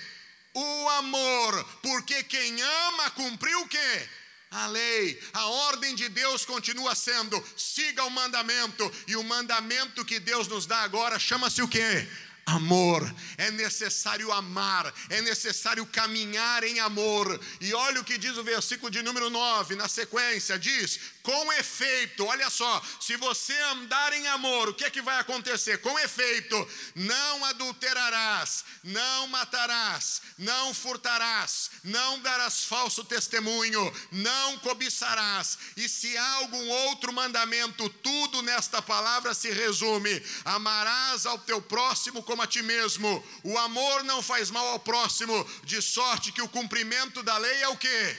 [0.52, 4.08] O amor, porque quem ama cumpriu o que?
[4.50, 10.18] A lei, a ordem de Deus continua sendo: siga o mandamento, e o mandamento que
[10.18, 12.08] Deus nos dá agora chama-se o que?
[12.50, 13.02] Amor.
[13.36, 17.40] É necessário amar, é necessário caminhar em amor.
[17.60, 22.24] E olha o que diz o versículo de número 9, na sequência: diz: com efeito,
[22.24, 25.78] olha só, se você andar em amor, o que é que vai acontecer?
[25.78, 35.58] Com efeito, não adulterarás, não matarás, não furtarás, não darás falso testemunho, não cobiçarás.
[35.76, 42.22] E se há algum outro mandamento, tudo nesta palavra se resume: amarás ao teu próximo
[42.22, 43.24] como a ti mesmo.
[43.42, 47.68] O amor não faz mal ao próximo, de sorte que o cumprimento da lei é
[47.68, 48.16] o que?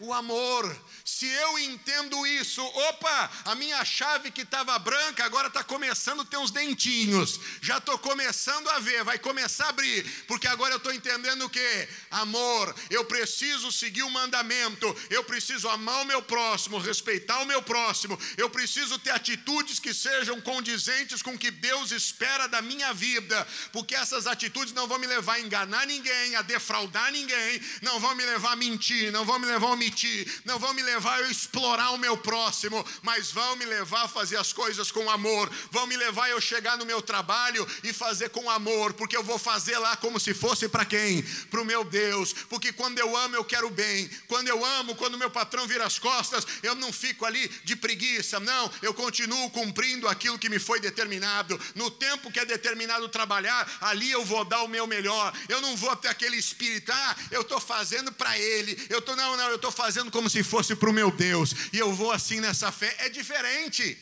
[0.00, 0.76] O amor.
[1.14, 6.24] Se eu entendo isso, opa, a minha chave que estava branca agora está começando a
[6.24, 7.38] ter uns dentinhos.
[7.60, 11.50] Já estou começando a ver, vai começar a abrir, porque agora eu estou entendendo o
[11.50, 11.88] que?
[12.10, 17.62] Amor, eu preciso seguir o mandamento, eu preciso amar o meu próximo, respeitar o meu
[17.62, 22.94] próximo, eu preciso ter atitudes que sejam condizentes com o que Deus espera da minha
[22.94, 28.00] vida, porque essas atitudes não vão me levar a enganar ninguém, a defraudar ninguém, não
[28.00, 31.01] vão me levar a mentir, não vão me levar a omitir, não vão me levar
[31.02, 35.10] levar a explorar o meu próximo, mas vão me levar a fazer as coisas com
[35.10, 39.24] amor, vão me levar eu chegar no meu trabalho e fazer com amor, porque eu
[39.24, 41.20] vou fazer lá como se fosse para quem?
[41.50, 45.18] Para o meu Deus, porque quando eu amo eu quero bem, quando eu amo, quando
[45.18, 50.06] meu patrão vira as costas, eu não fico ali de preguiça, não, eu continuo cumprindo
[50.06, 54.62] aquilo que me foi determinado, no tempo que é determinado trabalhar, ali eu vou dar
[54.62, 58.80] o meu melhor, eu não vou ter aquele espírito, ah, eu estou fazendo para ele,
[58.88, 61.78] eu estou, não, não, eu estou fazendo como se fosse para o meu Deus, e
[61.78, 63.98] eu vou assim nessa fé, é diferente.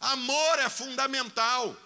[0.00, 1.76] Amor é fundamental.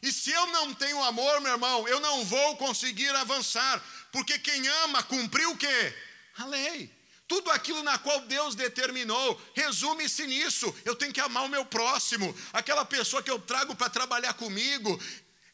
[0.00, 3.82] E se eu não tenho amor, meu irmão, eu não vou conseguir avançar,
[4.12, 5.94] porque quem ama cumpriu o quê?
[6.36, 6.96] A lei.
[7.26, 10.74] Tudo aquilo na qual Deus determinou, resume-se nisso.
[10.84, 14.98] Eu tenho que amar o meu próximo, aquela pessoa que eu trago para trabalhar comigo,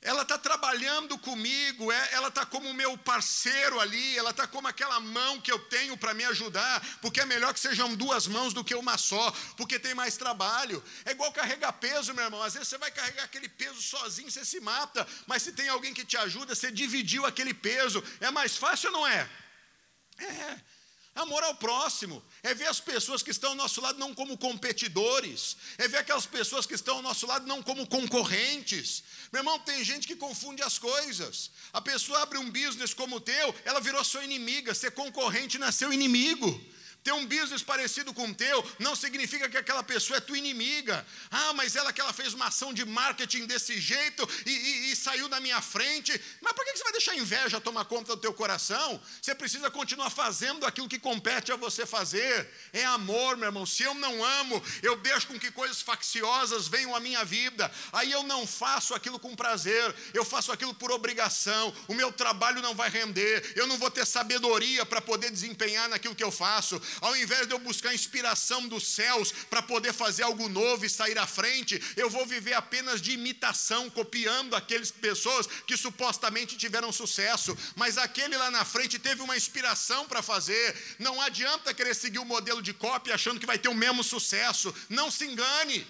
[0.04, 5.00] ela está trabalhando comigo, é, ela está como meu parceiro ali, ela está como aquela
[5.00, 8.62] mão que eu tenho para me ajudar, porque é melhor que sejam duas mãos do
[8.62, 10.84] que uma só, porque tem mais trabalho.
[11.06, 12.42] É igual carregar peso, meu irmão.
[12.42, 15.94] Às vezes você vai carregar aquele peso sozinho, você se mata, mas se tem alguém
[15.94, 18.04] que te ajuda, você dividiu aquele peso.
[18.20, 19.26] É mais fácil ou não é?
[20.18, 20.60] É.
[21.14, 25.56] Amor ao próximo, é ver as pessoas que estão ao nosso lado não como competidores,
[25.78, 29.04] é ver aquelas pessoas que estão ao nosso lado não como concorrentes.
[29.32, 31.52] Meu irmão, tem gente que confunde as coisas.
[31.72, 35.68] A pessoa abre um business como o teu, ela virou sua inimiga, ser concorrente não
[35.68, 36.60] é seu inimigo.
[37.04, 41.06] Ter um business parecido com o teu não significa que aquela pessoa é tua inimiga.
[41.30, 44.96] Ah, mas ela que ela fez uma ação de marketing desse jeito e, e, e
[44.96, 46.18] saiu na minha frente.
[46.40, 48.98] Mas por que você vai deixar a inveja tomar conta do teu coração?
[49.20, 52.50] Você precisa continuar fazendo aquilo que compete a você fazer.
[52.72, 53.66] É amor, meu irmão.
[53.66, 57.70] Se eu não amo, eu deixo com que coisas facciosas venham à minha vida.
[57.92, 61.70] Aí eu não faço aquilo com prazer, eu faço aquilo por obrigação.
[61.86, 66.14] O meu trabalho não vai render, eu não vou ter sabedoria para poder desempenhar naquilo
[66.14, 70.48] que eu faço ao invés de eu buscar inspiração dos céus para poder fazer algo
[70.48, 75.76] novo e sair à frente, eu vou viver apenas de imitação, copiando aquelas pessoas que
[75.76, 80.76] supostamente tiveram sucesso, mas aquele lá na frente teve uma inspiração para fazer.
[80.98, 84.74] Não adianta querer seguir o modelo de cópia achando que vai ter o mesmo sucesso.
[84.88, 85.86] Não se engane.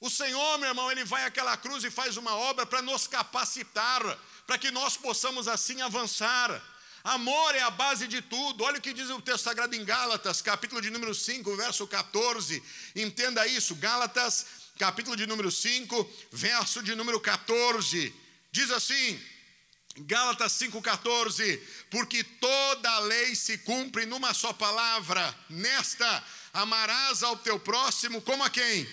[0.00, 4.00] O Senhor, meu irmão, ele vai àquela cruz e faz uma obra para nos capacitar,
[4.46, 6.62] para que nós possamos assim avançar.
[7.08, 8.64] Amor é a base de tudo.
[8.64, 12.62] Olha o que diz o texto sagrado em Gálatas, capítulo de número 5, verso 14.
[12.94, 13.74] Entenda isso.
[13.76, 14.44] Gálatas,
[14.78, 18.14] capítulo de número 5, verso de número 14.
[18.52, 19.18] Diz assim:
[20.00, 21.58] Gálatas 5,14:
[21.90, 28.44] Porque toda a lei se cumpre numa só palavra, nesta: amarás ao teu próximo como
[28.44, 28.86] a quem?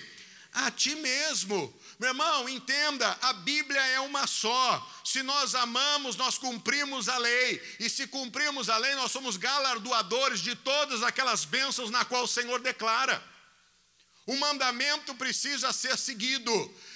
[0.53, 1.77] A ti mesmo.
[1.99, 4.94] Meu irmão, entenda, a Bíblia é uma só.
[5.15, 7.77] Se nós amamos, nós cumprimos a lei.
[7.79, 12.27] E se cumprimos a lei, nós somos galardoadores de todas aquelas bênçãos na qual o
[12.27, 13.23] Senhor declara.
[14.25, 16.51] O mandamento precisa ser seguido.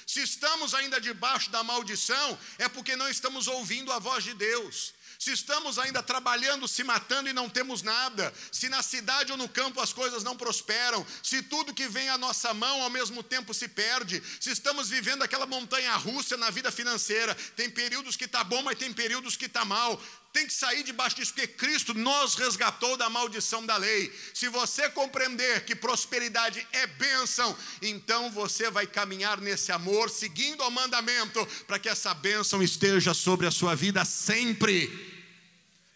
[0.06, 4.94] Se estamos ainda debaixo da maldição, é porque não estamos ouvindo a voz de Deus
[5.20, 9.50] se estamos ainda trabalhando, se matando e não temos nada, se na cidade ou no
[9.50, 13.54] campo as coisas não prosperam, se tudo que vem à nossa mão ao mesmo tempo
[13.54, 18.46] se perde, se estamos vivendo aquela montanha russa na vida financeira, tem períodos que está
[18.46, 20.02] bom, mas tem períodos que está mal,
[20.32, 24.14] tem que sair debaixo disso, porque Cristo nos resgatou da maldição da lei.
[24.34, 30.72] Se você compreender que prosperidade é bênção, então você vai caminhar nesse amor, seguindo o
[30.72, 35.09] mandamento, para que essa bênção esteja sobre a sua vida sempre.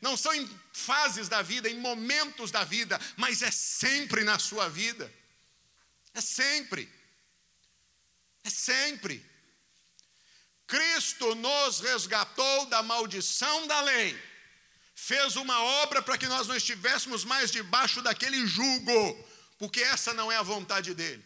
[0.03, 4.67] Não são em fases da vida, em momentos da vida, mas é sempre na sua
[4.67, 5.09] vida.
[6.13, 6.91] É sempre.
[8.43, 9.25] É sempre.
[10.67, 14.21] Cristo nos resgatou da maldição da lei,
[14.93, 20.29] fez uma obra para que nós não estivéssemos mais debaixo daquele jugo, porque essa não
[20.29, 21.23] é a vontade dele.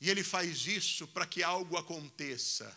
[0.00, 2.72] E ele faz isso para que algo aconteça.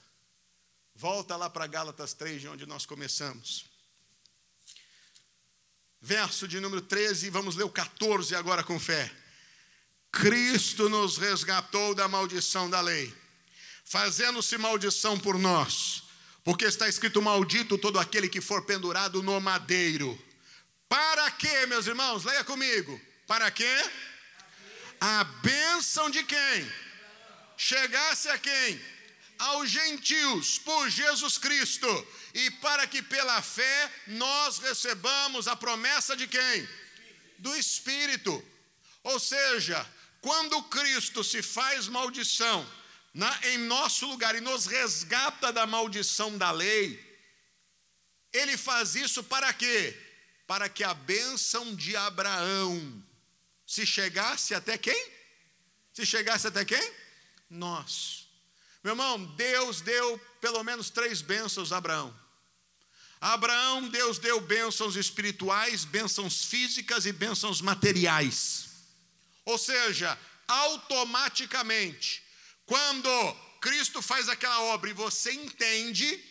[0.96, 3.73] Volta lá para Gálatas 3, de onde nós começamos.
[6.06, 9.10] Verso de número 13, vamos ler o 14 agora com fé.
[10.12, 13.16] Cristo nos resgatou da maldição da lei,
[13.86, 16.04] fazendo-se maldição por nós,
[16.44, 20.22] porque está escrito: Maldito todo aquele que for pendurado no madeiro.
[20.90, 22.26] Para quê, meus irmãos?
[22.26, 23.00] Leia comigo.
[23.26, 23.90] Para quê?
[25.00, 26.72] A bênção de quem?
[27.56, 28.93] Chegasse a quem?
[29.40, 31.88] Aos gentios, por Jesus Cristo,
[32.34, 36.68] e para que pela fé nós recebamos a promessa de quem?
[37.40, 38.44] Do Espírito.
[39.04, 39.86] Ou seja,
[40.22, 42.66] quando Cristo se faz maldição
[43.14, 47.14] na, em nosso lugar e nos resgata da maldição da lei,
[48.32, 49.96] ele faz isso para quê?
[50.48, 53.04] Para que a bênção de Abraão
[53.68, 55.12] se chegasse até quem?
[55.94, 56.94] Se chegasse até quem?
[57.50, 58.23] Nós.
[58.84, 62.14] Meu irmão, Deus deu pelo menos três bênçãos a Abraão.
[63.22, 68.66] Abraão, Deus deu bênçãos espirituais, bênçãos físicas e bênçãos materiais.
[69.46, 72.22] Ou seja, automaticamente,
[72.66, 73.10] quando
[73.62, 76.22] Cristo faz aquela obra e você entende,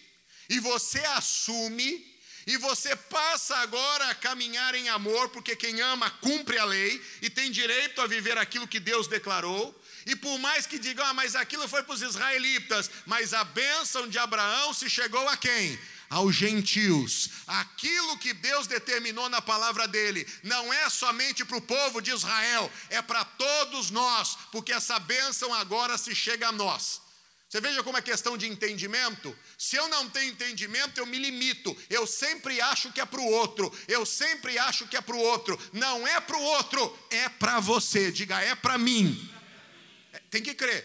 [0.50, 2.12] e você assume,
[2.46, 7.30] e você passa agora a caminhar em amor, porque quem ama cumpre a lei e
[7.30, 9.74] tem direito a viver aquilo que Deus declarou.
[10.06, 14.08] E por mais que digam, ah, mas aquilo foi para os israelitas, mas a bênção
[14.08, 15.78] de Abraão se chegou a quem?
[16.12, 17.30] aos gentios.
[17.46, 22.70] Aquilo que Deus determinou na palavra dele não é somente para o povo de Israel,
[22.90, 27.00] é para todos nós, porque essa bênção agora se chega a nós.
[27.48, 29.36] Você veja como é questão de entendimento.
[29.58, 31.76] Se eu não tenho entendimento, eu me limito.
[31.90, 33.70] Eu sempre acho que é para o outro.
[33.86, 35.58] Eu sempre acho que é para o outro.
[35.70, 38.10] Não é para o outro, é para você.
[38.10, 39.30] Diga, é para mim.
[40.32, 40.82] Tem que crer.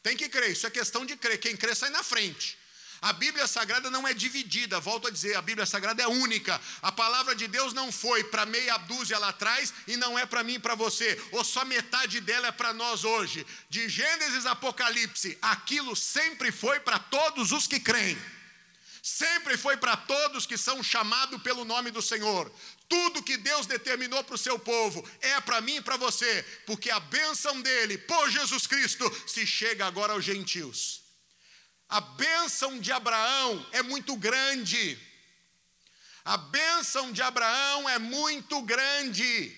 [0.00, 0.52] Tem que crer.
[0.52, 1.38] Isso é questão de crer.
[1.38, 2.56] Quem crê sai na frente.
[3.02, 6.58] A Bíblia Sagrada não é dividida, volto a dizer, a Bíblia Sagrada é única.
[6.80, 10.42] A palavra de Deus não foi para meia dúzia lá atrás e não é para
[10.42, 13.44] mim e para você, ou só metade dela é para nós hoje.
[13.68, 18.16] De Gênesis a Apocalipse, aquilo sempre foi para todos os que creem.
[19.02, 22.50] Sempre foi para todos que são chamados pelo nome do Senhor.
[22.88, 26.90] Tudo que Deus determinou para o seu povo é para mim e para você, porque
[26.90, 31.02] a bênção dele, por Jesus Cristo, se chega agora aos gentios.
[31.88, 34.98] A bênção de Abraão é muito grande.
[36.24, 39.56] A bênção de Abraão é muito grande.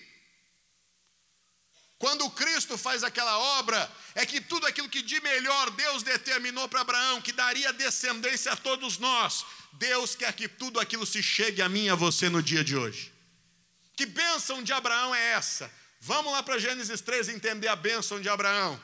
[1.97, 6.81] Quando Cristo faz aquela obra, é que tudo aquilo que de melhor Deus determinou para
[6.81, 11.69] Abraão, que daria descendência a todos nós, Deus quer que tudo aquilo se chegue a
[11.69, 13.16] mim e a você no dia de hoje.
[13.97, 15.71] Que bênção de Abraão é essa?
[15.99, 18.79] Vamos lá para Gênesis 3 entender a bênção de Abraão.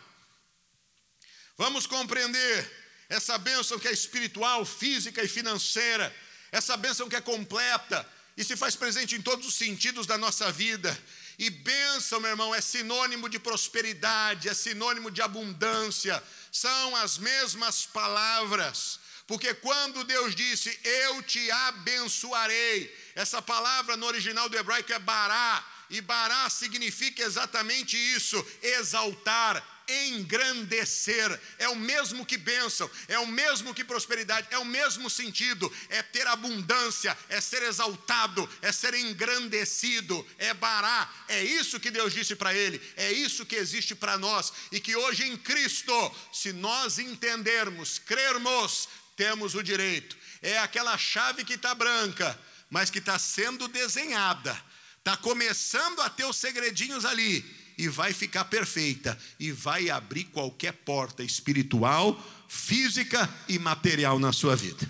[1.56, 6.14] Vamos compreender essa bênção que é espiritual, física e financeira,
[6.52, 8.04] essa bênção que é completa
[8.36, 11.00] e se faz presente em todos os sentidos da nossa vida.
[11.38, 17.86] E bênção, meu irmão, é sinônimo de prosperidade, é sinônimo de abundância, são as mesmas
[17.86, 19.00] palavras.
[19.26, 25.66] Porque quando Deus disse, Eu te abençoarei, essa palavra no original do hebraico é bará,
[25.90, 33.74] e bará significa exatamente isso: exaltar, engrandecer, é o mesmo que bênção, é o mesmo
[33.74, 40.26] que prosperidade, é o mesmo sentido, é ter abundância, é ser exaltado, é ser engrandecido,
[40.38, 44.52] é bará, é isso que Deus disse para ele, é isso que existe para nós,
[44.72, 51.44] e que hoje em Cristo, se nós entendermos, crermos, temos o direito, é aquela chave
[51.44, 52.40] que está branca,
[52.70, 54.60] mas que está sendo desenhada,
[54.98, 60.74] está começando a ter os segredinhos ali, e vai ficar perfeita e vai abrir qualquer
[60.74, 64.90] porta espiritual, física e material na sua vida.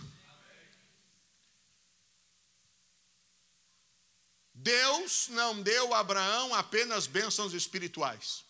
[4.54, 8.44] Deus não deu a Abraão apenas bênçãos espirituais.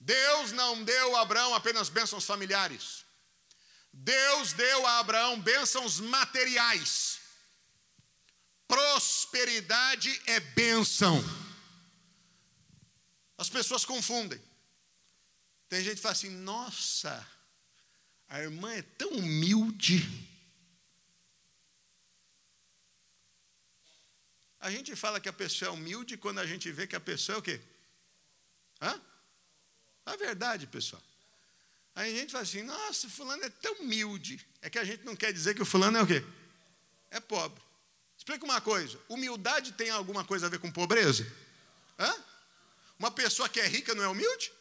[0.00, 3.05] Deus não deu a Abraão apenas bênçãos familiares.
[3.98, 7.20] Deus deu a Abraão bênçãos materiais.
[8.68, 11.22] Prosperidade é bênção.
[13.38, 14.40] As pessoas confundem.
[15.68, 17.26] Tem gente que fala assim: nossa,
[18.28, 20.06] a irmã é tão humilde.
[24.60, 27.36] A gente fala que a pessoa é humilde quando a gente vê que a pessoa
[27.36, 27.60] é o quê?
[28.80, 29.00] Hã?
[30.04, 31.02] A verdade, pessoal.
[31.96, 34.46] Aí a gente fala assim, nossa, o fulano é tão humilde.
[34.60, 36.22] É que a gente não quer dizer que o fulano é o quê?
[37.10, 37.58] É pobre.
[38.18, 41.26] Explica uma coisa: humildade tem alguma coisa a ver com pobreza?
[41.98, 42.14] Hã?
[42.98, 44.52] Uma pessoa que é rica não é humilde?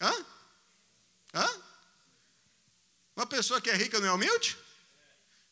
[0.00, 0.26] Hã?
[1.34, 1.62] Hã?
[3.16, 4.56] Uma pessoa que é rica não é humilde?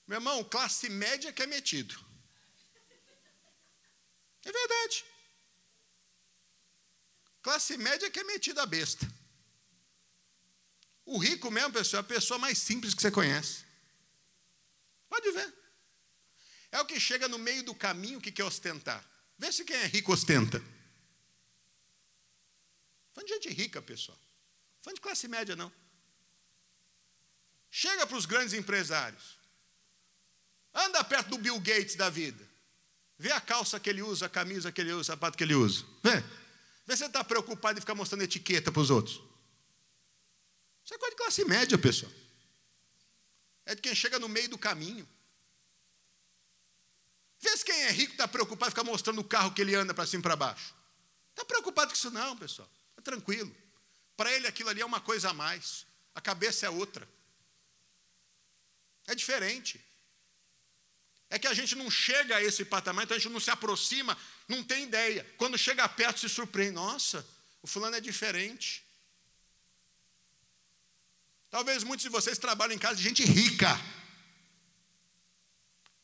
[0.06, 1.98] Meu irmão, classe média que é metido.
[4.44, 5.04] É verdade.
[7.42, 9.23] Classe média que é metido a besta.
[11.04, 13.64] O rico mesmo, pessoal, é a pessoa mais simples que você conhece.
[15.08, 15.52] Pode ver.
[16.72, 19.04] É o que chega no meio do caminho que quer ostentar.
[19.38, 20.62] Vê se quem é rico ostenta.
[23.12, 24.18] Falando de gente rica, pessoal.
[24.82, 25.72] Falando de classe média, não.
[27.70, 29.38] Chega para os grandes empresários.
[30.74, 32.44] Anda perto do Bill Gates da vida.
[33.18, 35.54] Vê a calça que ele usa, a camisa que ele usa, o sapato que ele
[35.54, 35.84] usa.
[36.02, 36.20] Vê.
[36.86, 39.20] Vê se você está preocupado em ficar mostrando etiqueta para os outros.
[40.84, 42.12] Isso é coisa de classe média, pessoal.
[43.64, 45.08] É de quem chega no meio do caminho.
[47.40, 50.06] Vê se quem é rico está preocupado ficar mostrando o carro que ele anda para
[50.06, 50.74] cima e para baixo.
[51.30, 52.68] Está preocupado com isso não, pessoal.
[52.90, 53.54] Está tranquilo.
[54.16, 55.86] Para ele aquilo ali é uma coisa a mais.
[56.14, 57.08] A cabeça é outra.
[59.06, 59.82] É diferente.
[61.30, 64.16] É que a gente não chega a esse patamar, então a gente não se aproxima,
[64.46, 65.26] não tem ideia.
[65.36, 66.74] Quando chega perto, se surpreende.
[66.74, 67.26] Nossa,
[67.62, 68.83] o fulano é diferente.
[71.54, 73.80] Talvez muitos de vocês trabalhem em casa de gente rica.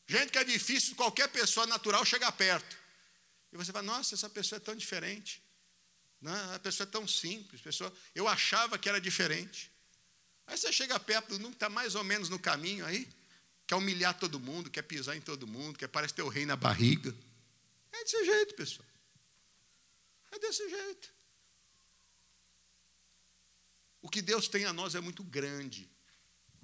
[0.07, 2.77] Gente que é difícil qualquer pessoa natural chegar perto.
[3.51, 5.43] E você fala, nossa, essa pessoa é tão diferente.
[6.21, 7.59] Não, a pessoa é tão simples.
[7.59, 9.69] Pessoa, eu achava que era diferente.
[10.47, 13.05] Aí você chega perto que está mais ou menos no caminho aí,
[13.67, 16.55] quer humilhar todo mundo, quer pisar em todo mundo, quer parece ter o rei na
[16.55, 17.13] barriga.
[17.91, 18.87] É desse jeito, pessoal.
[20.31, 21.13] É desse jeito.
[24.01, 25.89] O que Deus tem a nós é muito grande.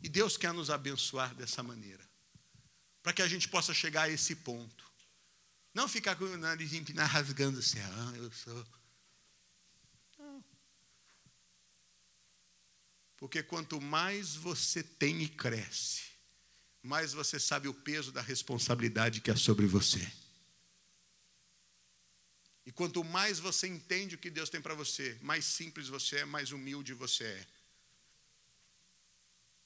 [0.01, 2.07] E Deus quer nos abençoar dessa maneira.
[3.01, 4.85] Para que a gente possa chegar a esse ponto.
[5.73, 8.65] Não ficar com o nariz empinado, rasgando assim, ah, eu sou.
[13.17, 16.03] Porque quanto mais você tem e cresce,
[16.83, 20.07] mais você sabe o peso da responsabilidade que é sobre você.
[22.67, 26.25] E quanto mais você entende o que Deus tem para você, mais simples você é,
[26.25, 27.47] mais humilde você é.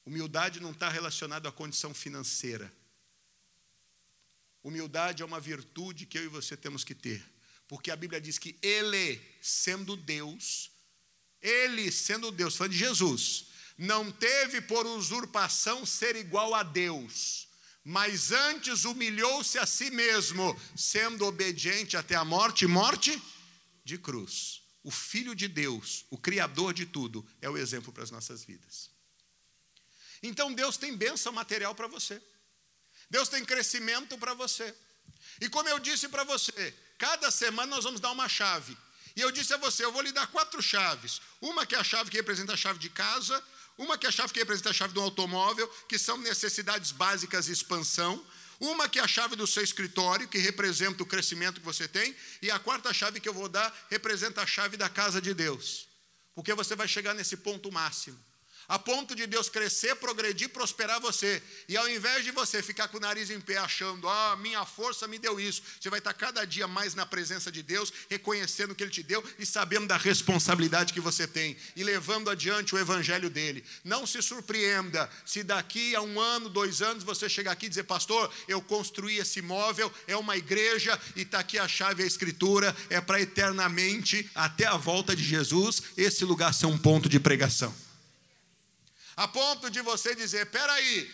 [0.06, 2.72] Humildade não está relacionada à condição financeira.
[4.64, 7.22] Humildade é uma virtude que eu e você temos que ter.
[7.68, 10.72] Porque a Bíblia diz que Ele, sendo Deus,
[11.41, 13.47] ele, sendo Deus, falando de Jesus,
[13.78, 17.47] não teve por usurpação ser igual a Deus,
[17.84, 23.21] mas antes humilhou-se a si mesmo, sendo obediente até a morte morte
[23.84, 24.61] de cruz.
[24.84, 28.89] O Filho de Deus, o Criador de tudo, é o exemplo para as nossas vidas.
[30.23, 32.21] Então Deus tem bênção material para você,
[33.09, 34.75] Deus tem crescimento para você.
[35.39, 38.77] E como eu disse para você, cada semana nós vamos dar uma chave.
[39.15, 41.21] E eu disse a você: eu vou lhe dar quatro chaves.
[41.41, 43.43] Uma que é a chave que representa a chave de casa,
[43.78, 47.47] uma que é a chave que representa a chave do automóvel, que são necessidades básicas
[47.47, 48.24] e expansão.
[48.59, 52.15] Uma que é a chave do seu escritório, que representa o crescimento que você tem.
[52.41, 55.88] E a quarta chave que eu vou dar representa a chave da casa de Deus.
[56.36, 58.30] Porque você vai chegar nesse ponto máximo
[58.72, 61.43] a ponto de Deus crescer, progredir, prosperar você.
[61.67, 65.09] E ao invés de você ficar com o nariz em pé achando, ah, minha força
[65.09, 68.76] me deu isso, você vai estar cada dia mais na presença de Deus, reconhecendo o
[68.76, 72.80] que Ele te deu e sabendo da responsabilidade que você tem e levando adiante o
[72.80, 73.61] evangelho dele.
[73.84, 77.84] Não se surpreenda se daqui a um ano, dois anos, você chegar aqui e dizer,
[77.84, 82.74] pastor, eu construí esse imóvel, é uma igreja e está aqui a chave, a escritura,
[82.89, 87.76] é para eternamente, até a volta de Jesus, esse lugar ser um ponto de pregação
[89.22, 91.09] a ponto de você dizer: peraí,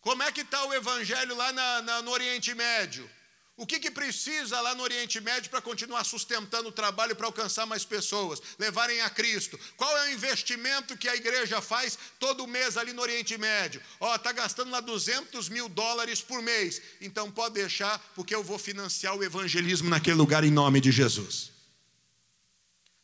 [0.00, 3.08] como é que está o evangelho lá na, na, no Oriente Médio?
[3.56, 7.64] O que, que precisa lá no Oriente Médio para continuar sustentando o trabalho para alcançar
[7.64, 9.60] mais pessoas, levarem a Cristo?
[9.76, 13.80] Qual é o investimento que a igreja faz todo mês ali no Oriente Médio?
[14.00, 16.82] Ó, oh, está gastando lá 200 mil dólares por mês.
[17.00, 21.52] Então pode deixar, porque eu vou financiar o evangelismo naquele lugar em nome de Jesus.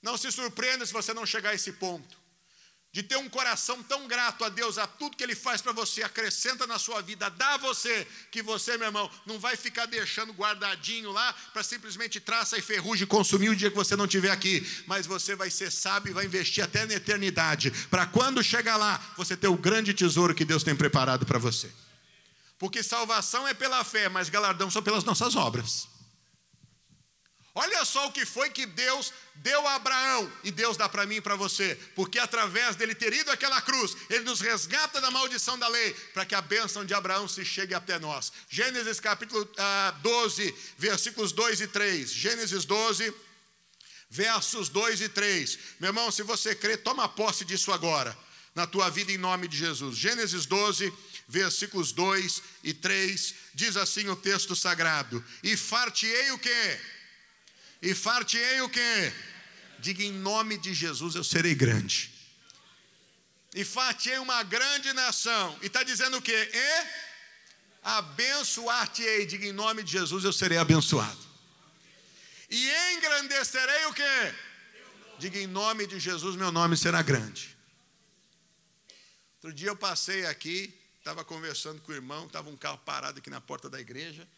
[0.03, 2.18] Não se surpreenda se você não chegar a esse ponto
[2.99, 6.03] de ter um coração tão grato a Deus, a tudo que Ele faz para você,
[6.03, 10.33] acrescenta na sua vida, dá a você, que você, meu irmão, não vai ficar deixando
[10.33, 14.67] guardadinho lá para simplesmente traça e ferrugem consumir o dia que você não estiver aqui,
[14.85, 19.01] mas você vai ser sábio e vai investir até na eternidade, para quando chegar lá,
[19.17, 21.71] você ter o grande tesouro que Deus tem preparado para você.
[22.59, 25.87] Porque salvação é pela fé, mas galardão são pelas nossas obras.
[27.59, 31.17] Olha só o que foi que Deus deu a Abraão e Deus dá para mim
[31.17, 35.59] e para você, porque através dele ter ido àquela cruz, ele nos resgata da maldição
[35.59, 38.33] da lei, para que a bênção de Abraão se chegue até nós.
[38.49, 42.09] Gênesis capítulo ah, 12, versículos 2 e 3.
[42.13, 43.13] Gênesis 12,
[44.09, 45.59] versos 2 e 3.
[45.81, 48.17] Meu irmão, se você crê, toma posse disso agora,
[48.55, 49.97] na tua vida em nome de Jesus.
[49.97, 50.93] Gênesis 12,
[51.27, 56.79] versículos 2 e 3, diz assim o texto sagrado: E fartiei o quê?
[57.81, 59.12] E fartiei o quê?
[59.79, 62.12] Diga em nome de Jesus eu serei grande.
[63.55, 65.57] E fartiei uma grande nação.
[65.62, 66.51] E está dizendo o quê?
[66.53, 66.87] E
[67.83, 69.26] abençoar-te-ei.
[69.26, 71.26] Diga em nome de Jesus eu serei abençoado.
[72.51, 74.35] E engrandecerei o quê?
[75.18, 77.57] Diga em nome de Jesus meu nome será grande.
[79.37, 83.31] Outro dia eu passei aqui, estava conversando com o irmão, estava um carro parado aqui
[83.31, 84.29] na porta da igreja.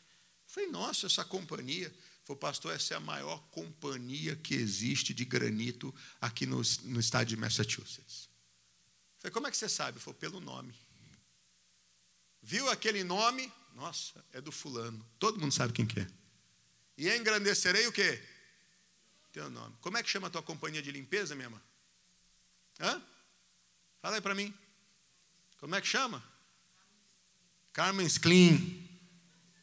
[0.46, 1.92] Falei, nossa, essa companhia.
[2.30, 7.26] Falei, pastor, essa é a maior companhia que existe de granito aqui no, no estado
[7.26, 8.28] de Massachusetts.
[9.18, 9.98] Falei, como é que você sabe?
[9.98, 10.72] Falei, pelo nome.
[12.40, 13.52] Viu aquele nome?
[13.74, 15.04] Nossa, é do fulano.
[15.18, 16.06] Todo mundo sabe quem que é.
[16.96, 18.22] E engrandecerei o quê?
[19.32, 19.74] Teu nome.
[19.80, 21.60] Como é que chama a tua companhia de limpeza, minha irmã?
[22.78, 23.02] Hã?
[24.00, 24.54] Fala aí para mim.
[25.58, 26.22] Como é que chama?
[27.72, 28.56] Carmen's Clean.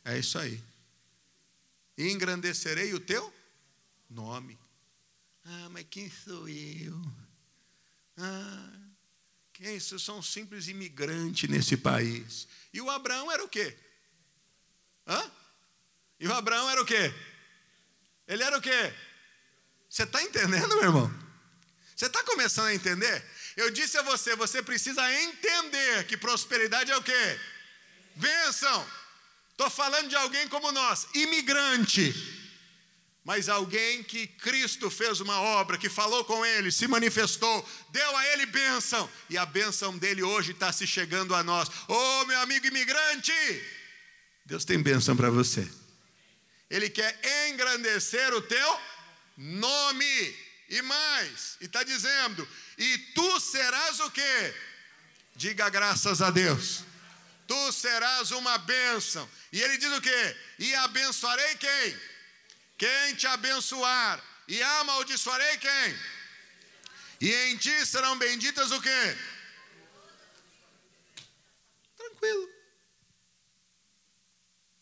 [0.03, 0.61] É isso aí
[1.97, 3.33] e engrandecerei o teu
[4.09, 4.57] nome.
[5.43, 7.01] Ah, mas quem sou eu?
[8.17, 8.73] Ah,
[9.53, 9.97] quem sou?
[9.97, 12.47] Sou um simples imigrante nesse país.
[12.73, 13.75] E o Abraão era o quê?
[15.07, 15.31] Hã?
[16.19, 17.13] E o Abraão era o quê?
[18.27, 18.93] Ele era o quê?
[19.89, 21.27] Você está entendendo, meu irmão?
[21.95, 23.25] Você está começando a entender?
[23.55, 27.39] Eu disse a você, você precisa entender que prosperidade é o quê?
[28.15, 28.87] Bênção.
[29.57, 32.13] Estou falando de alguém como nós, imigrante,
[33.23, 38.27] mas alguém que Cristo fez uma obra, que falou com ele, se manifestou, deu a
[38.27, 41.69] ele bênção, e a bênção dele hoje está se chegando a nós.
[41.87, 43.33] Ô oh, meu amigo imigrante,
[44.45, 45.67] Deus tem bênção para você.
[46.69, 48.79] Ele quer engrandecer o teu
[49.35, 50.35] nome.
[50.69, 52.47] E mais, e está dizendo,
[52.77, 54.53] e tu serás o quê?
[55.35, 56.83] Diga graças a Deus.
[57.47, 59.27] Tu serás uma bênção.
[59.51, 60.37] E ele diz o quê?
[60.59, 61.99] E abençoarei quem?
[62.77, 64.23] Quem te abençoar.
[64.47, 65.99] E amaldiçoarei quem?
[67.21, 69.17] E em ti serão benditas o quê?
[71.95, 72.49] Tranquilo.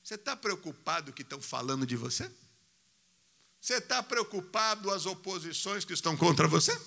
[0.04, 2.30] Você está preocupado que estão falando de você?
[3.62, 6.80] Você está preocupado as oposições que estão contra você?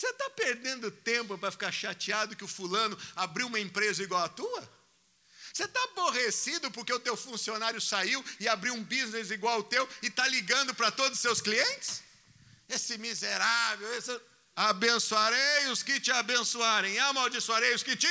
[0.00, 4.30] Você está perdendo tempo para ficar chateado que o fulano abriu uma empresa igual a
[4.30, 4.80] tua?
[5.52, 9.86] Você está aborrecido porque o teu funcionário saiu e abriu um business igual ao teu
[10.02, 12.02] e está ligando para todos os seus clientes?
[12.66, 14.18] Esse miserável, esse...
[14.56, 18.08] abençoarei os que te abençoarem, amaldiçoarei os que te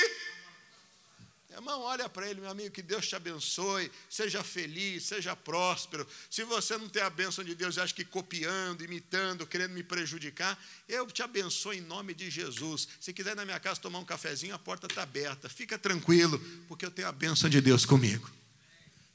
[1.52, 6.06] Irmão, olha para ele, meu amigo, que Deus te abençoe, seja feliz, seja próspero.
[6.30, 9.82] Se você não tem a bênção de Deus e acha que copiando, imitando, querendo me
[9.82, 10.56] prejudicar,
[10.88, 12.86] eu te abençoo em nome de Jesus.
[13.00, 15.48] Se quiser ir na minha casa tomar um cafezinho, a porta está aberta.
[15.48, 16.38] Fica tranquilo,
[16.68, 18.30] porque eu tenho a bênção de Deus comigo.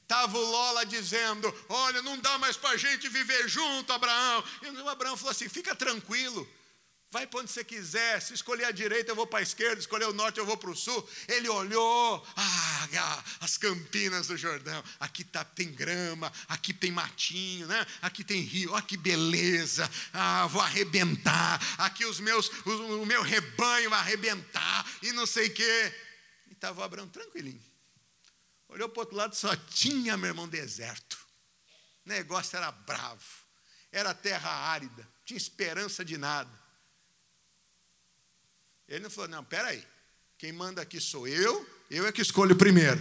[0.02, 4.44] Estava o Lola dizendo: Olha, não dá mais para a gente viver junto, Abraão.
[4.62, 6.48] E o Abraão falou assim: Fica tranquilo,
[7.16, 8.20] Vai para onde você quiser.
[8.20, 9.80] Se escolher a direita, eu vou para a esquerda.
[9.80, 11.08] Escolher o norte, eu vou para o sul.
[11.26, 12.22] Ele olhou.
[12.36, 14.84] Ah, as campinas do Jordão.
[15.00, 16.30] Aqui tá, tem grama.
[16.46, 17.86] Aqui tem matinho, né?
[18.02, 18.72] Aqui tem rio.
[18.72, 19.90] Olha que beleza.
[20.12, 21.58] Ah, vou arrebentar.
[21.78, 24.86] Aqui os meus, o, o meu rebanho vai arrebentar.
[25.00, 25.94] E não sei o quê.
[26.48, 27.64] E estava Abraão tranquilinho.
[28.68, 31.16] Olhou para o outro lado, só tinha, meu irmão, deserto.
[32.04, 33.24] O negócio era bravo.
[33.90, 35.08] Era terra árida.
[35.24, 36.65] Tinha esperança de nada.
[38.88, 39.84] Ele não falou, não, peraí,
[40.38, 43.00] quem manda aqui sou eu, eu é que escolho primeiro.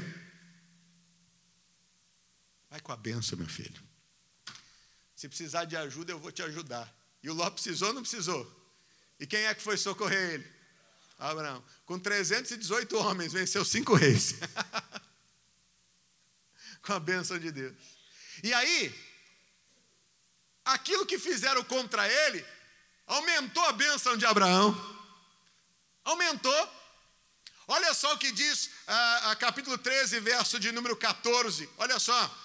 [2.69, 3.81] Vai com a benção, meu filho.
[5.15, 6.93] Se precisar de ajuda, eu vou te ajudar.
[7.23, 8.45] E o Ló precisou ou não precisou?
[9.19, 10.55] E quem é que foi socorrer ele?
[11.17, 11.63] Abraão.
[11.85, 14.35] Com 318 homens, venceu cinco reis.
[16.81, 17.75] com a benção de Deus.
[18.43, 18.93] E aí,
[20.63, 22.45] aquilo que fizeram contra ele,
[23.07, 24.94] aumentou a bênção de Abraão.
[26.05, 26.85] Aumentou.
[27.67, 31.67] Olha só o que diz a, a capítulo 13, verso de número 14.
[31.77, 32.43] Olha só.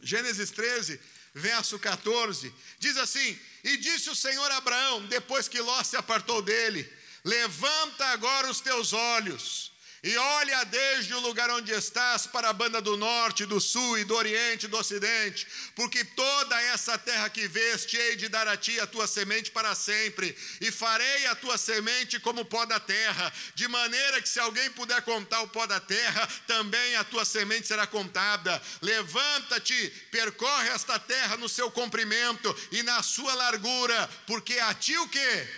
[0.00, 1.00] Gênesis 13,
[1.34, 2.54] verso 14.
[2.78, 6.90] Diz assim: E disse o Senhor a Abraão, depois que Ló se apartou dele:
[7.24, 9.69] Levanta agora os teus olhos,
[10.02, 14.04] E olha desde o lugar onde estás para a banda do norte, do sul e
[14.04, 18.56] do oriente e do ocidente, porque toda essa terra que veste hei de dar a
[18.56, 23.30] ti a tua semente para sempre, e farei a tua semente como pó da terra,
[23.54, 27.66] de maneira que se alguém puder contar o pó da terra, também a tua semente
[27.66, 28.60] será contada.
[28.80, 35.08] Levanta-te, percorre esta terra no seu comprimento e na sua largura, porque a ti o
[35.08, 35.48] quê?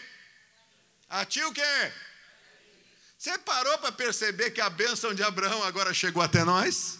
[1.08, 1.92] A ti o quê?
[3.22, 6.98] Você parou para perceber que a bênção de Abraão agora chegou até nós?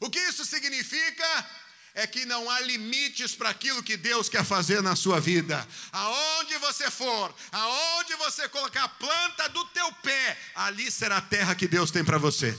[0.00, 1.50] O que isso significa?
[1.92, 5.68] É que não há limites para aquilo que Deus quer fazer na sua vida.
[5.92, 11.54] Aonde você for, aonde você colocar a planta do teu pé, ali será a terra
[11.54, 12.58] que Deus tem para você.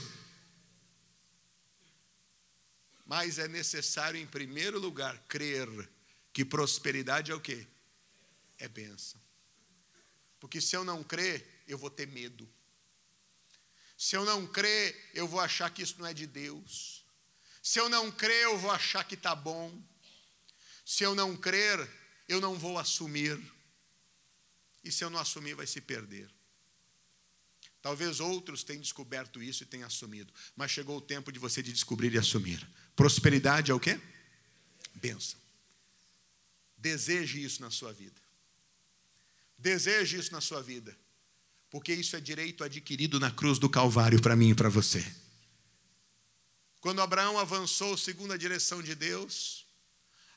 [3.04, 5.68] Mas é necessário, em primeiro lugar, crer
[6.32, 7.66] que prosperidade é o quê?
[8.56, 9.20] É bênção.
[10.38, 12.48] Porque se eu não crer, eu vou ter medo.
[14.04, 17.06] Se eu não crer, eu vou achar que isso não é de Deus.
[17.62, 19.82] Se eu não crer, eu vou achar que está bom.
[20.84, 21.90] Se eu não crer,
[22.28, 23.40] eu não vou assumir.
[24.84, 26.30] E se eu não assumir, vai se perder.
[27.80, 31.72] Talvez outros tenham descoberto isso e tenham assumido, mas chegou o tempo de você de
[31.72, 32.68] descobrir e assumir.
[32.94, 33.98] Prosperidade é o quê?
[34.96, 35.40] Bênção.
[36.76, 38.20] Deseje isso na sua vida.
[39.56, 40.94] Deseje isso na sua vida
[41.74, 45.04] porque isso é direito adquirido na cruz do Calvário para mim e para você.
[46.80, 49.66] Quando Abraão avançou segundo a direção de Deus,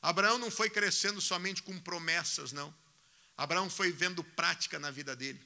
[0.02, 2.74] Abraão não foi crescendo somente com promessas, não.
[3.36, 5.40] Abraão foi vendo prática na vida dele.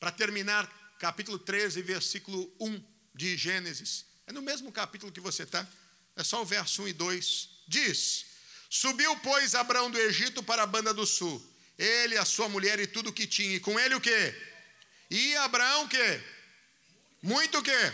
[0.00, 0.66] Para terminar,
[0.98, 2.82] capítulo 13, versículo 1
[3.14, 4.06] de Gênesis.
[4.26, 5.68] É no mesmo capítulo que você está,
[6.16, 7.48] é só o verso 1 e 2.
[7.68, 8.24] Diz:
[8.70, 12.86] Subiu, pois, Abraão do Egito para a banda do sul, ele, a sua mulher e
[12.86, 14.53] tudo o que tinha, e com ele o que?
[15.14, 16.20] E Abraão o quê?
[17.22, 17.92] Muito o quê?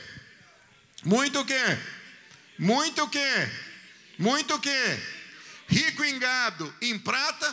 [1.05, 1.65] Muito o quê?
[2.59, 3.33] Muito o quê?
[4.19, 4.99] Muito o quê?
[5.69, 7.47] Rico em gado, em prata.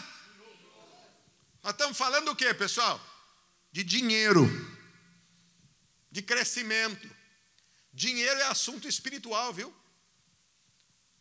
[1.62, 2.98] Nós estamos falando do quê, pessoal?
[3.70, 4.48] De dinheiro,
[6.10, 7.14] de crescimento.
[7.92, 9.76] Dinheiro é assunto espiritual, viu?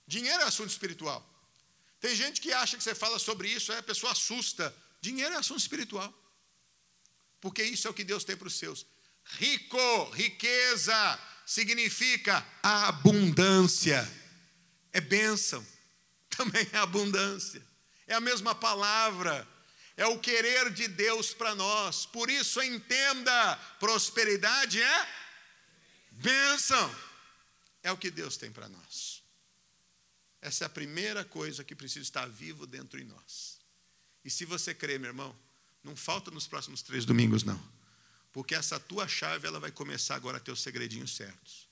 [0.06, 1.20] Dinheiro é assunto espiritual.
[1.98, 4.72] Tem gente que acha que você fala sobre isso, a pessoa assusta.
[5.00, 6.14] Dinheiro é assunto espiritual
[7.46, 8.84] porque isso é o que Deus tem para os seus.
[9.22, 14.02] Rico, riqueza, significa abundância,
[14.92, 15.64] é bênção,
[16.28, 17.64] também é abundância,
[18.08, 19.46] é a mesma palavra,
[19.96, 25.08] é o querer de Deus para nós, por isso entenda: prosperidade é
[26.10, 26.96] bênção,
[27.84, 29.22] é o que Deus tem para nós.
[30.42, 33.60] Essa é a primeira coisa que precisa estar vivo dentro de nós.
[34.24, 35.45] E se você crê, meu irmão,
[35.86, 37.58] não falta nos próximos três domingos, não.
[38.32, 41.66] Porque essa tua chave, ela vai começar agora a ter os segredinhos certos.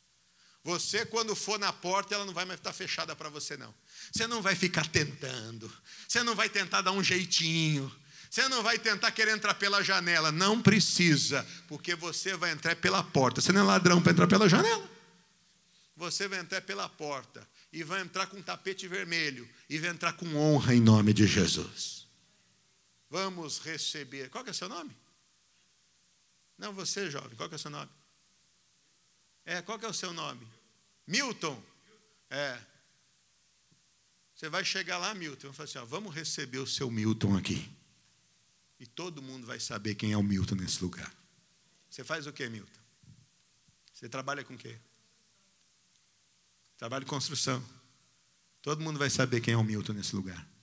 [0.62, 3.74] Você, quando for na porta, ela não vai mais estar fechada para você, não.
[4.10, 5.70] Você não vai ficar tentando.
[6.08, 7.92] Você não vai tentar dar um jeitinho.
[8.30, 10.32] Você não vai tentar querer entrar pela janela.
[10.32, 13.40] Não precisa, porque você vai entrar pela porta.
[13.40, 14.88] Você não é ladrão para entrar pela janela.
[15.96, 20.34] Você vai entrar pela porta e vai entrar com tapete vermelho e vai entrar com
[20.34, 22.03] honra em nome de Jesus.
[23.14, 24.28] Vamos receber.
[24.28, 24.90] Qual que é seu nome?
[26.58, 27.88] Não, você, jovem, qual que é o seu nome?
[29.44, 30.44] É, qual que é o seu nome?
[31.06, 31.62] Milton.
[32.28, 32.60] É.
[34.34, 37.70] Você vai chegar lá, Milton, e falar assim: ó, vamos receber o seu Milton aqui.
[38.80, 41.14] E todo mundo vai saber quem é o Milton nesse lugar.
[41.88, 42.80] Você faz o que, Milton?
[43.92, 44.76] Você trabalha com o quê?
[46.76, 47.64] Trabalho de construção.
[48.60, 50.53] Todo mundo vai saber quem é o Milton nesse lugar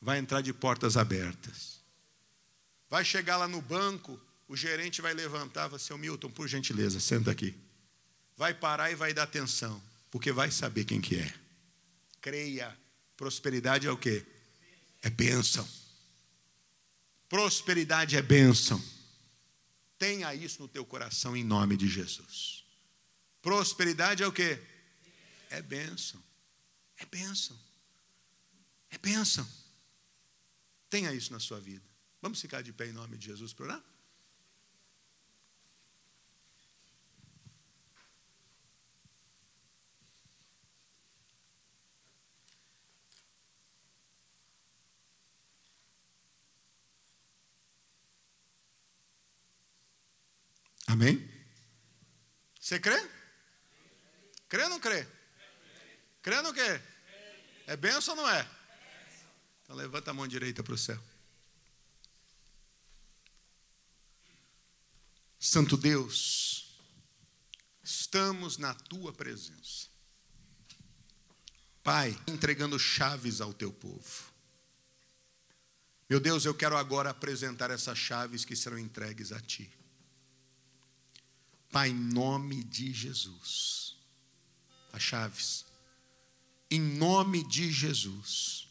[0.00, 1.80] vai entrar de portas abertas.
[2.88, 7.30] Vai chegar lá no banco, o gerente vai levantar, vai seu Milton, por gentileza, senta
[7.30, 7.54] aqui.
[8.36, 11.34] Vai parar e vai dar atenção, porque vai saber quem que é.
[12.20, 12.76] Creia.
[13.16, 14.24] Prosperidade é o quê?
[15.02, 15.68] É bênção.
[17.28, 18.82] Prosperidade é bênção.
[19.98, 22.64] Tenha isso no teu coração em nome de Jesus.
[23.42, 24.60] Prosperidade é o quê?
[25.50, 26.22] É bênção.
[26.96, 27.58] É bênção.
[28.90, 29.46] É bênção.
[30.90, 31.84] Tenha isso na sua vida.
[32.20, 33.84] Vamos ficar de pé em nome de Jesus para orar?
[50.86, 51.30] Amém?
[52.58, 52.98] Você crê?
[54.48, 55.06] Crê ou não crê?
[56.22, 56.52] Crê ou não?
[57.66, 58.57] É benção ou não é?
[59.68, 60.98] Então levanta a mão direita para o céu.
[65.38, 66.80] Santo Deus,
[67.84, 69.88] estamos na tua presença.
[71.82, 74.32] Pai, entregando chaves ao teu povo.
[76.08, 79.70] Meu Deus, eu quero agora apresentar essas chaves que serão entregues a ti.
[81.70, 83.98] Pai, em nome de Jesus,
[84.94, 85.66] as chaves,
[86.70, 88.67] em nome de Jesus,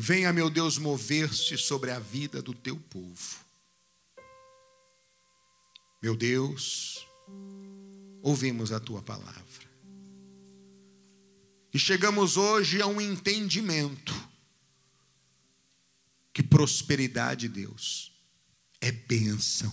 [0.00, 3.44] venha, meu Deus, mover-se sobre a vida do teu povo.
[6.02, 7.06] Meu Deus,
[8.22, 9.68] ouvimos a tua palavra.
[11.72, 14.14] E chegamos hoje a um entendimento
[16.32, 18.10] que prosperidade, Deus,
[18.80, 19.72] é bênção.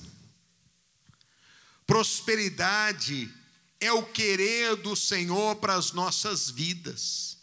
[1.85, 3.33] Prosperidade
[3.79, 7.36] é o querer do Senhor para as nossas vidas.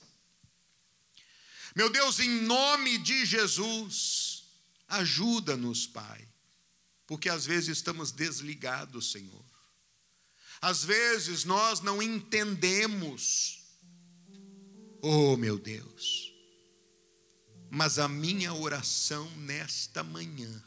[1.74, 4.44] Meu Deus, em nome de Jesus,
[4.88, 6.26] ajuda-nos, Pai,
[7.06, 9.44] porque às vezes estamos desligados, Senhor.
[10.60, 13.58] Às vezes nós não entendemos.
[15.02, 16.32] Oh, meu Deus.
[17.70, 20.62] Mas a minha oração nesta manhã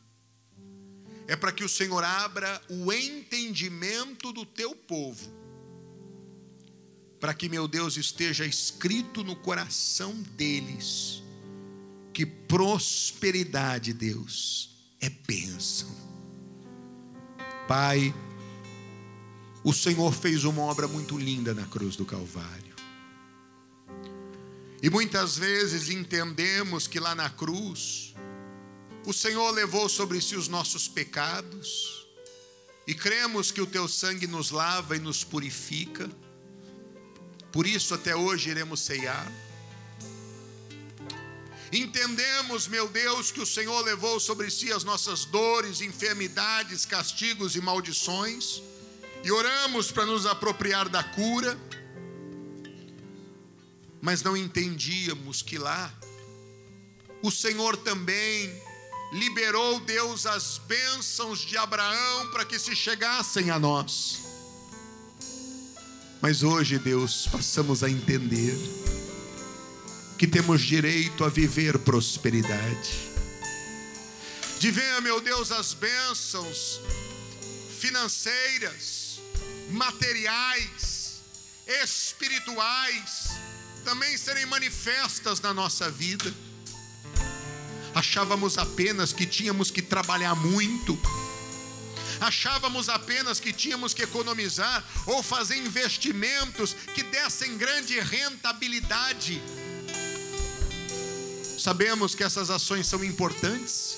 [1.27, 5.31] é para que o Senhor abra o entendimento do teu povo,
[7.19, 11.23] para que, meu Deus, esteja escrito no coração deles
[12.13, 15.87] que prosperidade, Deus, é bênção.
[17.67, 18.13] Pai,
[19.63, 22.75] o Senhor fez uma obra muito linda na cruz do Calvário.
[24.81, 28.15] E muitas vezes entendemos que lá na cruz,
[29.05, 32.07] o Senhor levou sobre si os nossos pecados,
[32.87, 36.09] e cremos que o teu sangue nos lava e nos purifica,
[37.51, 39.31] por isso até hoje iremos ceiar.
[41.71, 47.61] Entendemos, meu Deus, que o Senhor levou sobre si as nossas dores, enfermidades, castigos e
[47.61, 48.61] maldições,
[49.23, 51.59] e oramos para nos apropriar da cura,
[54.01, 55.93] mas não entendíamos que lá
[57.21, 58.61] o Senhor também
[59.11, 64.26] liberou Deus as bênçãos de Abraão para que se chegassem a nós.
[66.21, 68.57] Mas hoje, Deus, passamos a entender
[70.17, 73.09] que temos direito a viver prosperidade.
[74.59, 76.81] De ver, meu Deus, as bênçãos
[77.79, 79.19] financeiras,
[79.69, 81.21] materiais,
[81.83, 83.29] espirituais,
[83.85, 86.33] também serem manifestas na nossa vida
[87.97, 90.97] achávamos apenas que tínhamos que trabalhar muito,
[92.19, 99.41] achávamos apenas que tínhamos que economizar ou fazer investimentos que dessem grande rentabilidade.
[101.59, 103.97] Sabemos que essas ações são importantes,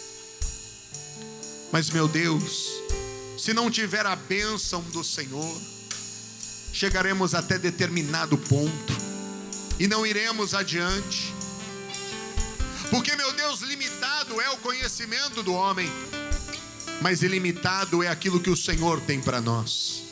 [1.72, 2.68] mas meu Deus,
[3.38, 5.62] se não tiver a bênção do Senhor,
[6.74, 8.94] chegaremos até determinado ponto
[9.80, 11.34] e não iremos adiante.
[12.90, 15.92] Porque, meu Deus, limitado é o conhecimento do homem,
[17.02, 20.04] mas ilimitado é aquilo que o Senhor tem para nós.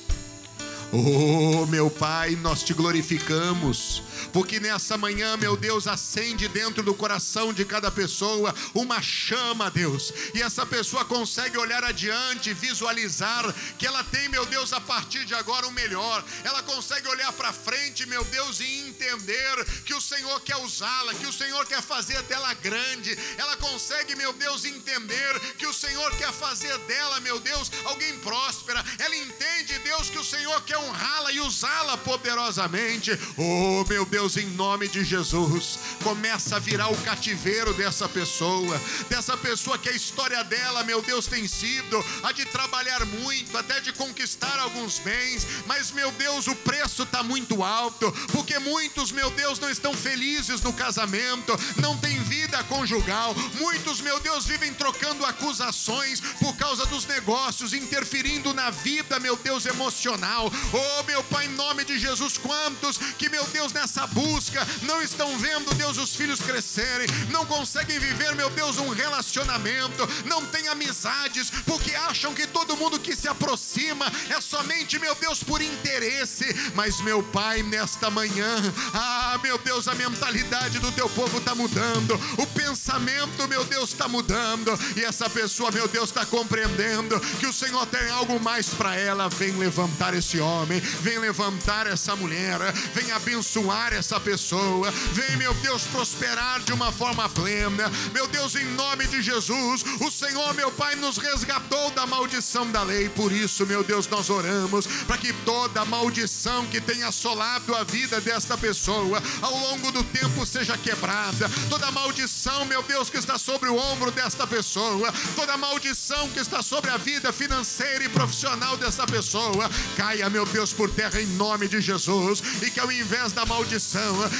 [0.91, 7.53] Oh, meu Pai, nós te glorificamos porque nessa manhã, meu Deus, acende dentro do coração
[7.53, 14.03] de cada pessoa uma chama, Deus, e essa pessoa consegue olhar adiante, visualizar que ela
[14.03, 18.23] tem, meu Deus, a partir de agora o melhor, ela consegue olhar para frente, meu
[18.25, 23.17] Deus, e entender que o Senhor quer usá-la, que o Senhor quer fazer dela grande,
[23.37, 28.83] ela consegue, meu Deus, entender que o Senhor quer fazer dela, meu Deus, alguém próspera,
[28.97, 34.47] ela entende, Deus, que o Senhor quer honrá-la e usá-la poderosamente, oh, meu Deus em
[34.47, 40.43] nome de Jesus, começa a virar o cativeiro dessa pessoa, dessa pessoa que a história
[40.43, 45.91] dela, meu Deus, tem sido a de trabalhar muito, até de conquistar alguns bens, mas,
[45.91, 50.73] meu Deus, o preço está muito alto, porque muitos, meu Deus, não estão felizes no
[50.73, 57.73] casamento, não tem vida conjugal, muitos, meu Deus, vivem trocando acusações por causa dos negócios,
[57.73, 60.51] interferindo na vida, meu Deus, emocional.
[60.73, 65.37] Oh, meu Pai, em nome de Jesus, quantos que, meu Deus, nessa busca, não estão
[65.39, 71.49] vendo, Deus, os filhos crescerem, não conseguem viver, meu Deus, um relacionamento, não têm amizades,
[71.65, 76.45] porque acham que todo mundo que se aproxima é somente, meu Deus, por interesse.
[76.75, 78.55] Mas, meu Pai, nesta manhã,
[78.93, 83.91] ah, Ah, meu Deus, a mentalidade do teu povo está mudando, o pensamento, meu Deus,
[83.91, 88.67] está mudando, e essa pessoa, meu Deus, está compreendendo que o Senhor tem algo mais
[88.69, 89.29] para ela.
[89.29, 92.59] Vem levantar esse homem, vem levantar essa mulher,
[92.93, 97.91] vem abençoar essa pessoa, vem, meu Deus, prosperar de uma forma plena.
[98.13, 102.83] Meu Deus, em nome de Jesus, o Senhor, meu Pai, nos resgatou da maldição da
[102.83, 107.83] lei, por isso, meu Deus, nós oramos para que toda maldição que tenha assolado a
[107.83, 113.37] vida desta pessoa ao longo do tempo seja quebrada, toda maldição, meu Deus, que está
[113.37, 118.77] sobre o ombro desta pessoa, toda maldição que está sobre a vida financeira e profissional
[118.77, 123.31] dessa pessoa, caia, meu Deus, por terra em nome de Jesus, e que ao invés
[123.31, 123.76] da maldição,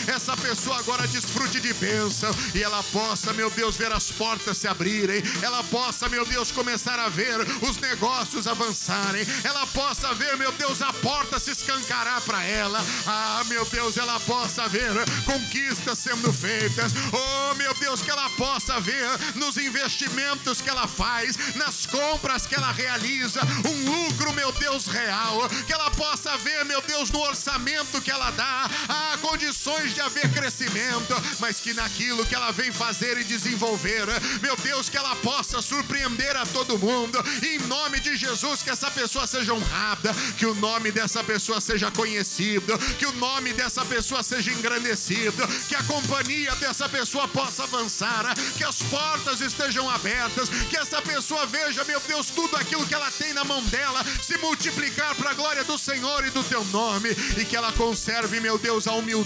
[0.07, 2.29] essa pessoa agora desfrute de bênção.
[2.53, 6.99] E ela possa, meu Deus, ver as portas se abrirem, ela possa, meu Deus, começar
[6.99, 12.43] a ver os negócios avançarem, ela possa ver, meu Deus, a porta se escancarar para
[12.43, 14.91] ela, ah, meu Deus, ela possa ver
[15.25, 21.37] conquistas sendo feitas, oh, meu Deus, que ela possa ver nos investimentos que ela faz,
[21.55, 26.81] nas compras que ela realiza, um lucro, meu Deus, real, que ela possa ver, meu
[26.81, 32.33] Deus, no orçamento que ela dá, há condições de haver crescimento, mas que naquilo que
[32.33, 34.05] ela vem fazer e desenvolver,
[34.41, 38.89] meu Deus, que ela possa surpreender a todo mundo, em nome de Jesus, que essa
[38.89, 44.23] pessoa seja honrada, que o nome dessa pessoa seja conhecido, que o nome dessa pessoa
[44.23, 50.77] seja engrandecido, que a companhia dessa pessoa possa avançar, que as portas estejam abertas, que
[50.77, 55.15] essa pessoa veja, meu Deus, tudo aquilo que ela tem na mão dela se multiplicar
[55.15, 58.87] para a glória do Senhor e do teu nome, e que ela conserve, meu Deus,
[58.87, 59.16] a humildade,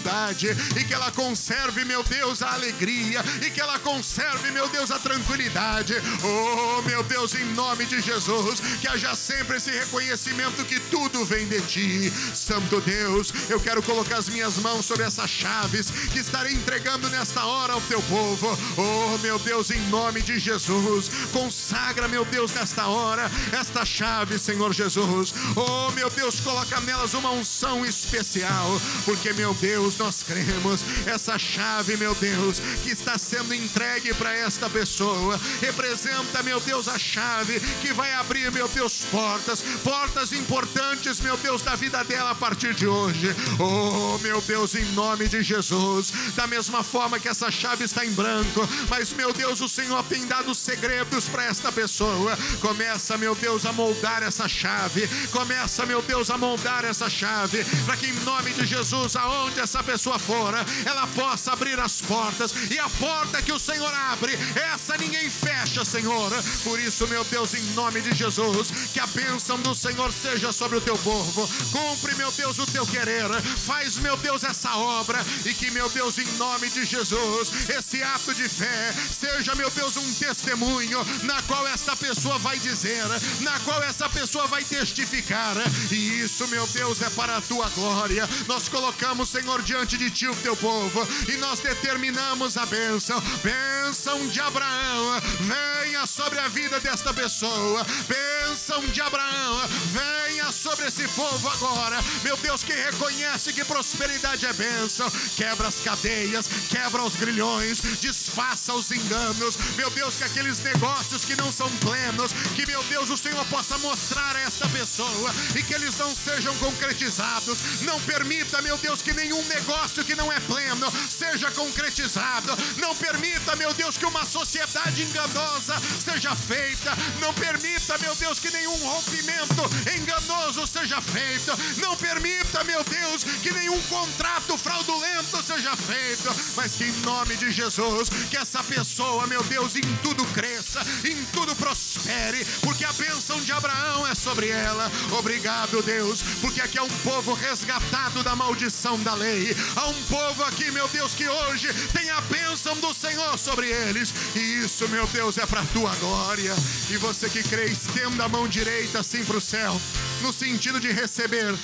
[0.75, 4.99] e que ela conserve, meu Deus, a alegria, e que ela conserve, meu Deus, a
[4.99, 5.95] tranquilidade.
[6.23, 11.47] Oh, meu Deus, em nome de Jesus, que haja sempre esse reconhecimento que tudo vem
[11.47, 12.13] de ti.
[12.33, 17.45] Santo Deus, eu quero colocar as minhas mãos sobre essas chaves que estarei entregando nesta
[17.45, 18.57] hora ao teu povo.
[18.77, 24.73] Oh, meu Deus, em nome de Jesus, consagra, meu Deus, nesta hora, esta chave, Senhor
[24.73, 25.33] Jesus.
[25.55, 31.95] Oh, meu Deus, coloca nelas uma unção especial, porque, meu Deus, nós cremos, essa chave,
[31.95, 37.93] meu Deus, que está sendo entregue para esta pessoa, representa, meu Deus, a chave que
[37.93, 42.85] vai abrir, meu Deus, portas, portas importantes, meu Deus, da vida dela a partir de
[42.85, 43.33] hoje.
[43.59, 48.11] Oh, meu Deus, em nome de Jesus, da mesma forma que essa chave está em
[48.11, 52.37] branco, mas, meu Deus, o Senhor tem dado segredos para esta pessoa.
[52.59, 57.95] Começa, meu Deus, a moldar essa chave, começa, meu Deus, a moldar essa chave, para
[57.95, 60.53] que em nome de Jesus, aonde essa pessoa for,
[60.85, 65.85] ela possa abrir as portas, e a porta que o Senhor abre, essa ninguém fecha,
[65.85, 66.31] Senhor.
[66.63, 70.77] Por isso, meu Deus, em nome de Jesus, que a bênção do Senhor seja sobre
[70.77, 71.49] o teu povo.
[71.71, 73.29] Cumpre, meu Deus, o teu querer.
[73.65, 78.33] Faz, meu Deus, essa obra e que, meu Deus, em nome de Jesus, esse ato
[78.33, 83.05] de fé seja, meu Deus, um testemunho na qual esta pessoa vai dizer,
[83.41, 85.55] na qual essa pessoa vai testificar.
[85.91, 88.27] E isso, meu Deus, é para a tua glória.
[88.47, 93.21] Nós colocamos, Senhor, diante de ti o teu povo e nós determinamos a bênção.
[93.43, 97.85] Bênção de Abraão, venha sobre a vida desta pessoa.
[98.07, 101.97] Bênção de Abraão, venha sobre esse povo agora.
[102.23, 105.11] Meu Deus, que reconhece que prosperidade é bênção.
[105.35, 109.57] Quebra as cadeias, quebra os grilhões, desfaça os enganos.
[109.75, 113.77] Meu Deus, que aqueles negócios que não são plenos, que meu Deus, o Senhor possa
[113.79, 117.81] mostrar a esta pessoa e que eles não sejam concretizados.
[117.81, 122.51] Não permita, meu Deus, que nenhum negócio que não é pleno seja concretizado.
[122.77, 126.91] Não permita, meu Deus, que uma sociedade enganosa seja feita.
[127.19, 131.51] Não permita, meu Deus, que nenhum rompimento enganoso seja feito.
[131.77, 136.29] Não permita, meu Deus, que nenhum contrato fraudulento seja feito.
[136.55, 141.23] Mas que em nome de Jesus, que essa pessoa, meu Deus, em tudo cresça, em
[141.25, 144.91] tudo prospere, porque a bênção de Abraão é sobre ela.
[145.17, 149.30] Obrigado, Deus, porque aqui é um povo resgatado da maldição da lei.
[149.75, 154.13] Há um povo aqui, meu Deus, que hoje tem a bênção do Senhor sobre eles.
[154.35, 156.53] E isso, meu Deus, é para a tua glória.
[156.89, 159.79] E você que crê, estenda a mão direita assim para o céu,
[160.21, 161.55] no sentido de receber.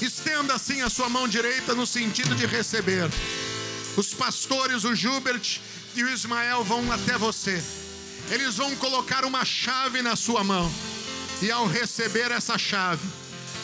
[0.00, 3.10] Estenda assim a sua mão direita no sentido de receber.
[3.96, 5.60] Os pastores, o Jubert
[5.94, 7.62] e o Ismael vão até você.
[8.30, 10.72] Eles vão colocar uma chave na sua mão.
[11.42, 13.06] E ao receber essa chave,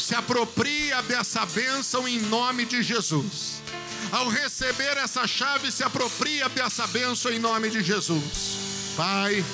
[0.03, 3.62] se apropria dessa bênção em nome de Jesus.
[4.11, 8.95] Ao receber essa chave, se apropria dessa bênção em nome de Jesus.
[8.97, 9.45] Pai,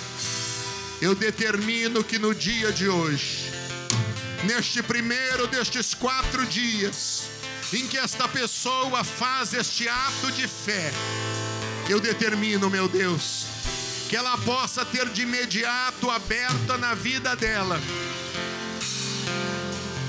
[1.03, 3.53] eu determino que no dia de hoje,
[4.45, 7.25] neste primeiro destes quatro dias,
[7.73, 10.91] em que esta pessoa faz este ato de fé,
[11.91, 13.45] eu determino, meu Deus,
[14.09, 17.79] que ela possa ter de imediato aberta na vida dela,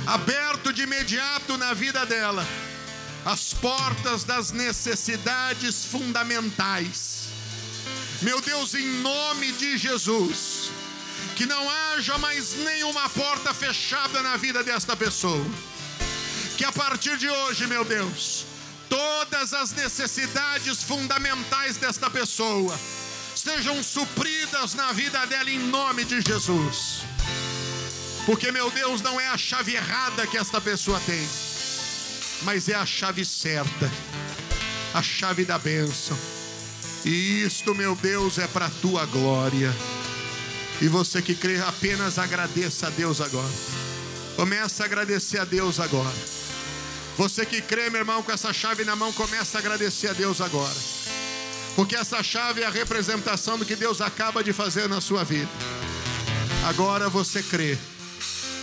[0.09, 2.45] aberto de imediato na vida dela,
[3.23, 7.27] as portas das necessidades fundamentais.
[8.23, 10.71] Meu Deus, em nome de Jesus,
[11.35, 15.45] que não haja mais nenhuma porta fechada na vida desta pessoa.
[16.57, 18.45] Que a partir de hoje, meu Deus,
[18.89, 22.77] todas as necessidades fundamentais desta pessoa
[23.35, 27.08] sejam supridas na vida dela em nome de Jesus.
[28.25, 31.27] Porque, meu Deus, não é a chave errada que esta pessoa tem,
[32.43, 33.91] mas é a chave certa,
[34.93, 36.17] a chave da bênção.
[37.05, 39.73] E isto, meu Deus, é para a tua glória.
[40.81, 43.53] E você que crê, apenas agradeça a Deus agora.
[44.35, 46.15] Começa a agradecer a Deus agora.
[47.17, 50.39] Você que crê, meu irmão, com essa chave na mão, começa a agradecer a Deus
[50.39, 50.75] agora.
[51.75, 55.49] Porque essa chave é a representação do que Deus acaba de fazer na sua vida.
[56.65, 57.77] Agora você crê.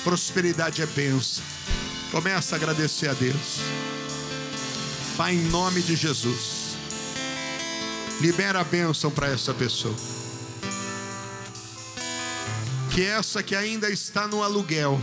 [0.06, 1.42] Prosperidade é bênção.
[2.12, 3.58] Começa a agradecer a Deus.
[5.16, 6.76] Pai, em nome de Jesus.
[8.20, 9.96] Libera a bênção para essa pessoa.
[12.92, 15.00] Que essa que ainda está no aluguel,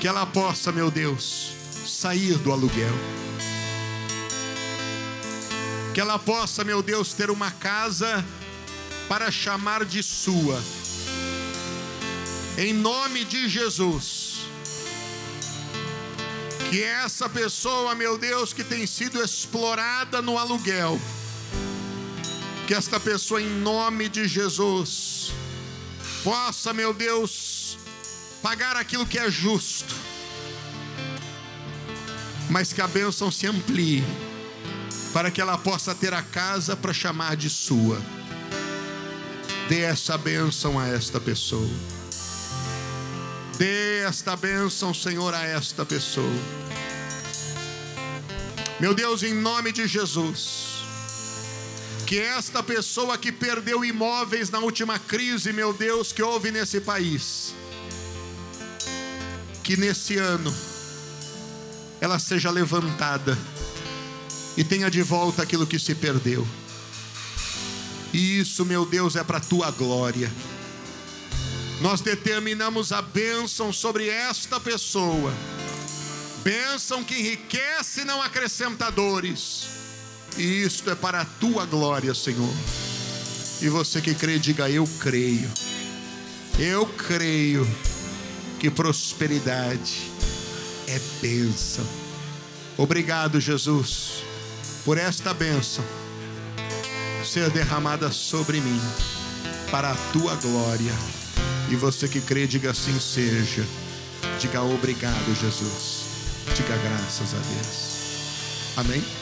[0.00, 1.52] que ela possa, meu Deus,
[1.86, 2.94] sair do aluguel.
[5.92, 8.24] Que ela possa, meu Deus, ter uma casa
[9.10, 10.58] para chamar de sua.
[12.60, 14.40] Em nome de Jesus.
[16.68, 21.00] Que essa pessoa, meu Deus, que tem sido explorada no aluguel,
[22.66, 25.32] que esta pessoa, em nome de Jesus,
[26.22, 27.78] possa, meu Deus,
[28.42, 29.94] pagar aquilo que é justo,
[32.50, 34.04] mas que a bênção se amplie,
[35.14, 37.98] para que ela possa ter a casa para chamar de sua.
[39.66, 41.99] Dê essa bênção a esta pessoa.
[43.60, 46.32] Dê esta bênção, Senhor, a esta pessoa.
[48.80, 50.82] Meu Deus, em nome de Jesus,
[52.06, 57.54] que esta pessoa que perdeu imóveis na última crise, meu Deus, que houve nesse país,
[59.62, 60.56] que nesse ano
[62.00, 63.38] ela seja levantada
[64.56, 66.48] e tenha de volta aquilo que se perdeu.
[68.10, 70.32] E isso, meu Deus, é para a tua glória.
[71.80, 75.32] Nós determinamos a bênção sobre esta pessoa,
[76.44, 79.66] bênção que enriquece não acrescenta dores,
[80.36, 82.54] e isto é para a tua glória, Senhor.
[83.62, 85.50] E você que crê, diga: Eu creio,
[86.58, 87.66] eu creio
[88.58, 90.10] que prosperidade
[90.86, 91.86] é bênção.
[92.76, 94.22] Obrigado, Jesus,
[94.84, 95.84] por esta bênção
[97.24, 98.80] ser derramada sobre mim,
[99.70, 101.19] para a tua glória.
[101.70, 103.64] E você que crê, diga assim seja.
[104.40, 106.04] Diga obrigado, Jesus.
[106.56, 108.76] Diga graças a Deus.
[108.76, 109.19] Amém?